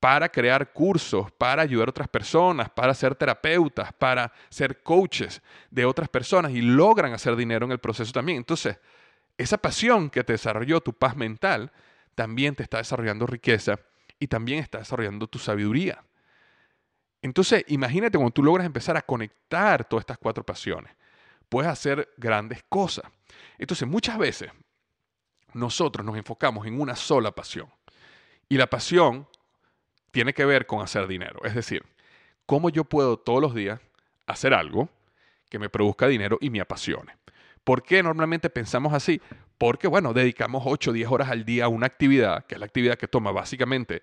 para 0.00 0.28
crear 0.28 0.72
cursos, 0.72 1.30
para 1.32 1.62
ayudar 1.62 1.88
a 1.88 1.90
otras 1.90 2.08
personas, 2.08 2.70
para 2.70 2.94
ser 2.94 3.14
terapeutas, 3.14 3.92
para 3.92 4.32
ser 4.48 4.82
coaches 4.82 5.42
de 5.70 5.84
otras 5.84 6.08
personas 6.08 6.52
y 6.52 6.60
logran 6.60 7.12
hacer 7.12 7.34
dinero 7.34 7.66
en 7.66 7.72
el 7.72 7.78
proceso 7.78 8.12
también. 8.12 8.38
Entonces, 8.38 8.78
esa 9.36 9.58
pasión 9.58 10.10
que 10.10 10.22
te 10.22 10.34
desarrolló 10.34 10.80
tu 10.80 10.92
paz 10.92 11.16
mental 11.16 11.72
también 12.14 12.54
te 12.54 12.62
está 12.62 12.78
desarrollando 12.78 13.26
riqueza 13.26 13.78
y 14.18 14.28
también 14.28 14.60
está 14.60 14.78
desarrollando 14.78 15.26
tu 15.26 15.38
sabiduría. 15.38 16.04
Entonces, 17.22 17.64
imagínate 17.68 18.18
cuando 18.18 18.32
tú 18.32 18.42
logras 18.42 18.66
empezar 18.66 18.96
a 18.96 19.02
conectar 19.02 19.84
todas 19.84 20.02
estas 20.02 20.18
cuatro 20.18 20.44
pasiones, 20.44 20.92
puedes 21.48 21.70
hacer 21.70 22.08
grandes 22.16 22.62
cosas. 22.68 23.04
Entonces, 23.58 23.88
muchas 23.88 24.18
veces 24.18 24.50
nosotros 25.54 26.06
nos 26.06 26.16
enfocamos 26.16 26.66
en 26.66 26.80
una 26.80 26.94
sola 26.94 27.32
pasión. 27.32 27.68
Y 28.48 28.56
la 28.56 28.68
pasión 28.68 29.26
tiene 30.10 30.32
que 30.32 30.44
ver 30.44 30.66
con 30.66 30.80
hacer 30.80 31.06
dinero. 31.06 31.40
Es 31.44 31.54
decir, 31.54 31.84
cómo 32.46 32.70
yo 32.70 32.84
puedo 32.84 33.18
todos 33.18 33.40
los 33.40 33.54
días 33.54 33.80
hacer 34.26 34.54
algo 34.54 34.88
que 35.48 35.58
me 35.58 35.68
produzca 35.68 36.06
dinero 36.06 36.38
y 36.40 36.50
me 36.50 36.60
apasione. 36.60 37.16
¿Por 37.64 37.82
qué 37.82 38.02
normalmente 38.02 38.50
pensamos 38.50 38.94
así? 38.94 39.20
Porque, 39.58 39.88
bueno, 39.88 40.12
dedicamos 40.12 40.62
8 40.66 40.90
o 40.90 40.92
10 40.94 41.10
horas 41.10 41.30
al 41.30 41.44
día 41.44 41.66
a 41.66 41.68
una 41.68 41.86
actividad, 41.86 42.46
que 42.46 42.54
es 42.54 42.58
la 42.58 42.66
actividad 42.66 42.96
que 42.96 43.08
toma 43.08 43.32
básicamente 43.32 44.02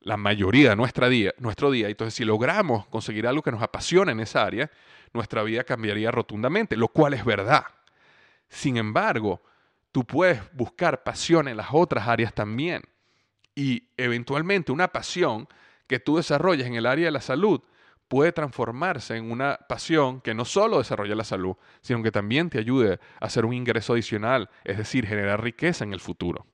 la 0.00 0.16
mayoría 0.16 0.70
de 0.70 0.76
nuestra 0.76 1.08
día, 1.08 1.32
nuestro 1.38 1.70
día. 1.70 1.88
Entonces, 1.88 2.14
si 2.14 2.24
logramos 2.24 2.86
conseguir 2.86 3.26
algo 3.26 3.42
que 3.42 3.52
nos 3.52 3.62
apasione 3.62 4.12
en 4.12 4.20
esa 4.20 4.44
área, 4.44 4.70
nuestra 5.12 5.42
vida 5.42 5.64
cambiaría 5.64 6.10
rotundamente, 6.10 6.76
lo 6.76 6.88
cual 6.88 7.14
es 7.14 7.24
verdad. 7.24 7.64
Sin 8.48 8.76
embargo, 8.76 9.42
tú 9.92 10.04
puedes 10.04 10.40
buscar 10.52 11.02
pasión 11.02 11.48
en 11.48 11.56
las 11.56 11.68
otras 11.72 12.08
áreas 12.08 12.34
también 12.34 12.82
y 13.54 13.88
eventualmente 13.96 14.72
una 14.72 14.88
pasión 14.88 15.48
que 15.86 16.00
tú 16.00 16.16
desarrolles 16.16 16.66
en 16.66 16.74
el 16.74 16.86
área 16.86 17.06
de 17.06 17.10
la 17.10 17.20
salud 17.20 17.60
puede 18.08 18.32
transformarse 18.32 19.16
en 19.16 19.30
una 19.30 19.58
pasión 19.68 20.20
que 20.20 20.34
no 20.34 20.44
solo 20.44 20.78
desarrolla 20.78 21.14
la 21.14 21.24
salud, 21.24 21.56
sino 21.80 22.02
que 22.02 22.12
también 22.12 22.50
te 22.50 22.58
ayude 22.58 23.00
a 23.20 23.26
hacer 23.26 23.44
un 23.44 23.54
ingreso 23.54 23.94
adicional, 23.94 24.50
es 24.64 24.78
decir, 24.78 25.06
generar 25.06 25.42
riqueza 25.42 25.84
en 25.84 25.92
el 25.92 26.00
futuro. 26.00 26.46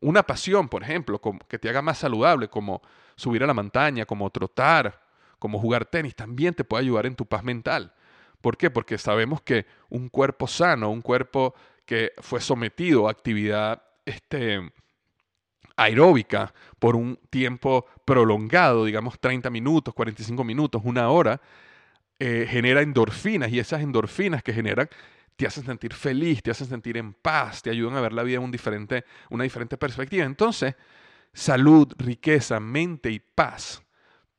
Una 0.00 0.24
pasión, 0.24 0.68
por 0.68 0.82
ejemplo, 0.82 1.20
que 1.48 1.58
te 1.58 1.68
haga 1.68 1.80
más 1.80 1.98
saludable, 1.98 2.48
como 2.48 2.82
subir 3.14 3.42
a 3.42 3.46
la 3.46 3.54
montaña, 3.54 4.04
como 4.04 4.28
trotar, 4.30 5.00
como 5.38 5.58
jugar 5.58 5.86
tenis, 5.86 6.14
también 6.14 6.54
te 6.54 6.64
puede 6.64 6.82
ayudar 6.82 7.06
en 7.06 7.16
tu 7.16 7.24
paz 7.26 7.42
mental. 7.44 7.94
¿Por 8.40 8.56
qué? 8.56 8.70
Porque 8.70 8.98
sabemos 8.98 9.40
que 9.40 9.66
un 9.88 10.08
cuerpo 10.08 10.46
sano, 10.46 10.90
un 10.90 11.02
cuerpo 11.02 11.54
que 11.84 12.12
fue 12.18 12.40
sometido 12.40 13.08
a 13.08 13.10
actividad 13.10 13.82
este, 14.04 14.70
aeróbica 15.76 16.52
por 16.78 16.96
un 16.96 17.18
tiempo 17.30 17.86
prolongado, 18.04 18.84
digamos 18.84 19.20
30 19.20 19.50
minutos, 19.50 19.94
45 19.94 20.42
minutos, 20.44 20.82
una 20.84 21.10
hora, 21.10 21.40
eh, 22.18 22.46
genera 22.48 22.80
endorfinas 22.80 23.50
y 23.50 23.58
esas 23.58 23.82
endorfinas 23.82 24.42
que 24.42 24.52
generan 24.52 24.88
te 25.36 25.46
hacen 25.46 25.64
sentir 25.64 25.92
feliz, 25.92 26.42
te 26.42 26.50
hacen 26.50 26.66
sentir 26.66 26.96
en 26.96 27.12
paz, 27.12 27.62
te 27.62 27.70
ayudan 27.70 27.96
a 27.96 28.00
ver 28.00 28.12
la 28.12 28.22
vida 28.22 28.38
en 28.38 28.44
un 28.44 28.50
diferente, 28.50 29.04
una 29.28 29.44
diferente 29.44 29.76
perspectiva. 29.76 30.24
Entonces, 30.24 30.74
salud, 31.34 31.92
riqueza, 31.98 32.58
mente 32.58 33.10
y 33.10 33.20
paz, 33.20 33.82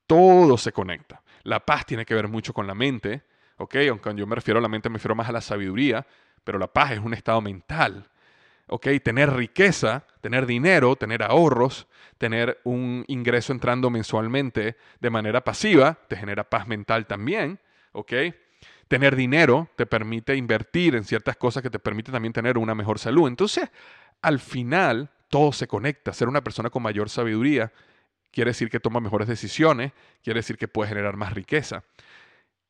todo 0.07 0.57
se 0.57 0.71
conecta. 0.71 1.21
La 1.43 1.63
paz 1.63 1.85
tiene 1.85 2.05
que 2.05 2.15
ver 2.15 2.27
mucho 2.27 2.51
con 2.51 2.65
la 2.65 2.73
mente, 2.73 3.23
¿ok? 3.57 3.75
Aunque 3.89 4.15
yo 4.15 4.25
me 4.25 4.35
refiero 4.35 4.57
a 4.57 4.61
la 4.61 4.69
mente 4.69 4.89
me 4.89 4.95
refiero 4.95 5.15
más 5.15 5.29
a 5.29 5.31
la 5.31 5.41
sabiduría, 5.41 6.05
pero 6.43 6.57
la 6.57 6.67
paz 6.67 6.93
es 6.93 6.99
un 6.99 7.13
estado 7.13 7.41
mental. 7.41 8.09
¿Ok? 8.67 8.87
Tener 9.03 9.33
riqueza, 9.33 10.05
tener 10.21 10.45
dinero, 10.45 10.95
tener 10.95 11.23
ahorros, 11.23 11.87
tener 12.17 12.59
un 12.63 13.05
ingreso 13.07 13.53
entrando 13.53 13.89
mensualmente 13.89 14.77
de 14.99 15.09
manera 15.09 15.43
pasiva, 15.43 15.97
te 16.07 16.15
genera 16.15 16.49
paz 16.49 16.67
mental 16.67 17.07
también, 17.07 17.59
¿ok? 17.91 18.13
Tener 18.87 19.15
dinero 19.15 19.69
te 19.75 19.85
permite 19.85 20.35
invertir 20.35 20.95
en 20.95 21.03
ciertas 21.03 21.35
cosas 21.37 21.61
que 21.61 21.69
te 21.69 21.79
permiten 21.79 22.13
también 22.13 22.33
tener 22.33 22.57
una 22.57 22.73
mejor 22.73 22.99
salud. 22.99 23.27
Entonces, 23.27 23.69
al 24.21 24.39
final, 24.39 25.09
todo 25.29 25.51
se 25.51 25.67
conecta. 25.67 26.13
Ser 26.13 26.27
una 26.27 26.43
persona 26.43 26.69
con 26.69 26.83
mayor 26.83 27.09
sabiduría 27.09 27.71
quiere 28.31 28.51
decir 28.51 28.69
que 28.69 28.79
toma 28.79 28.99
mejores 28.99 29.27
decisiones, 29.27 29.91
quiere 30.23 30.39
decir 30.39 30.57
que 30.57 30.67
puede 30.67 30.89
generar 30.89 31.17
más 31.17 31.33
riqueza. 31.33 31.83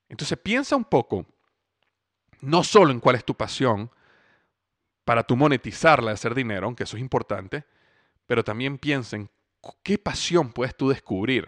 Entonces, 0.10 0.38
piensa 0.39 0.75
un 0.75 0.86
poco, 0.86 1.25
no 2.41 2.63
solo 2.63 2.91
en 2.91 2.99
cuál 2.99 3.15
es 3.15 3.25
tu 3.25 3.36
pasión, 3.36 3.91
para 5.08 5.24
tú 5.24 5.38
monetizarla, 5.38 6.12
hacer 6.12 6.36
dinero, 6.36 6.65
aunque 6.65 6.84
eso 6.84 6.98
es 6.98 7.02
importante, 7.02 7.63
pero 8.26 8.43
también 8.43 8.78
piensa 8.78 9.15
en 9.15 9.30
qué 9.82 9.98
pasión 9.98 10.52
puedes 10.52 10.76
tú 10.76 10.89
descubrir 10.89 11.48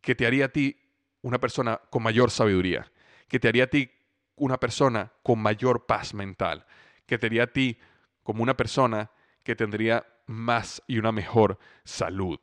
que 0.00 0.14
te 0.14 0.24
haría 0.24 0.44
a 0.44 0.48
ti 0.48 0.76
una 1.22 1.40
persona 1.40 1.80
con 1.90 2.04
mayor 2.04 2.30
sabiduría, 2.30 2.88
que 3.26 3.40
te 3.40 3.48
haría 3.48 3.64
a 3.64 3.66
ti 3.66 3.90
una 4.36 4.60
persona 4.60 5.10
con 5.24 5.40
mayor 5.40 5.86
paz 5.86 6.14
mental, 6.14 6.66
que 7.04 7.18
te 7.18 7.26
haría 7.26 7.42
a 7.42 7.46
ti 7.48 7.80
como 8.22 8.44
una 8.44 8.56
persona 8.56 9.10
que 9.42 9.56
tendría 9.56 10.06
más 10.26 10.80
y 10.86 10.98
una 10.98 11.10
mejor 11.10 11.58
salud. 11.82 12.38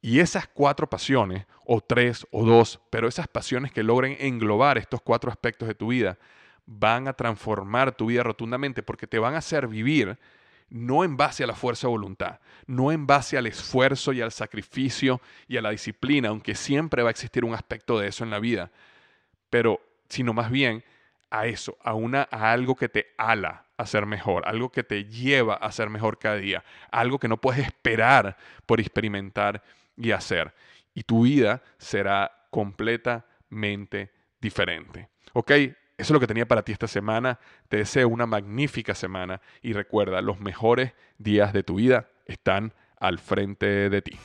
Y 0.00 0.18
esas 0.18 0.48
cuatro 0.48 0.90
pasiones, 0.90 1.46
o 1.64 1.80
tres 1.80 2.26
o 2.32 2.44
dos, 2.44 2.80
pero 2.90 3.06
esas 3.06 3.28
pasiones 3.28 3.70
que 3.70 3.84
logren 3.84 4.16
englobar 4.18 4.76
estos 4.76 5.02
cuatro 5.02 5.30
aspectos 5.30 5.68
de 5.68 5.76
tu 5.76 5.86
vida, 5.86 6.18
van 6.66 7.08
a 7.08 7.12
transformar 7.12 7.92
tu 7.92 8.06
vida 8.06 8.22
rotundamente 8.22 8.82
porque 8.82 9.06
te 9.06 9.18
van 9.18 9.34
a 9.34 9.38
hacer 9.38 9.66
vivir 9.68 10.18
no 10.72 11.04
en 11.04 11.18
base 11.18 11.44
a 11.44 11.46
la 11.46 11.54
fuerza 11.54 11.86
de 11.86 11.90
voluntad, 11.90 12.40
no 12.66 12.92
en 12.92 13.06
base 13.06 13.36
al 13.36 13.46
esfuerzo 13.46 14.12
y 14.14 14.22
al 14.22 14.32
sacrificio 14.32 15.20
y 15.46 15.58
a 15.58 15.62
la 15.62 15.70
disciplina, 15.70 16.30
aunque 16.30 16.54
siempre 16.54 17.02
va 17.02 17.10
a 17.10 17.10
existir 17.10 17.44
un 17.44 17.52
aspecto 17.52 17.98
de 17.98 18.08
eso 18.08 18.24
en 18.24 18.30
la 18.30 18.38
vida, 18.38 18.70
pero 19.50 19.80
sino 20.08 20.32
más 20.32 20.50
bien 20.50 20.82
a 21.28 21.46
eso, 21.46 21.76
a, 21.82 21.92
una, 21.92 22.26
a 22.30 22.52
algo 22.52 22.74
que 22.74 22.88
te 22.88 23.08
ala 23.18 23.66
a 23.76 23.84
ser 23.84 24.06
mejor, 24.06 24.46
algo 24.46 24.70
que 24.70 24.82
te 24.82 25.04
lleva 25.04 25.54
a 25.54 25.72
ser 25.72 25.90
mejor 25.90 26.18
cada 26.18 26.36
día, 26.36 26.64
algo 26.90 27.18
que 27.18 27.28
no 27.28 27.36
puedes 27.36 27.66
esperar 27.66 28.36
por 28.64 28.80
experimentar 28.80 29.62
y 29.96 30.12
hacer. 30.12 30.54
Y 30.94 31.02
tu 31.02 31.22
vida 31.22 31.62
será 31.78 32.46
completamente 32.50 34.10
diferente. 34.40 35.08
¿Ok? 35.32 35.52
Eso 36.02 36.12
es 36.12 36.14
lo 36.14 36.20
que 36.20 36.26
tenía 36.26 36.48
para 36.48 36.62
ti 36.62 36.72
esta 36.72 36.88
semana. 36.88 37.38
Te 37.68 37.76
deseo 37.76 38.08
una 38.08 38.26
magnífica 38.26 38.92
semana 38.92 39.40
y 39.62 39.72
recuerda, 39.72 40.20
los 40.20 40.40
mejores 40.40 40.94
días 41.18 41.52
de 41.52 41.62
tu 41.62 41.76
vida 41.76 42.08
están 42.26 42.74
al 42.98 43.20
frente 43.20 43.88
de 43.88 44.02
ti. 44.02 44.18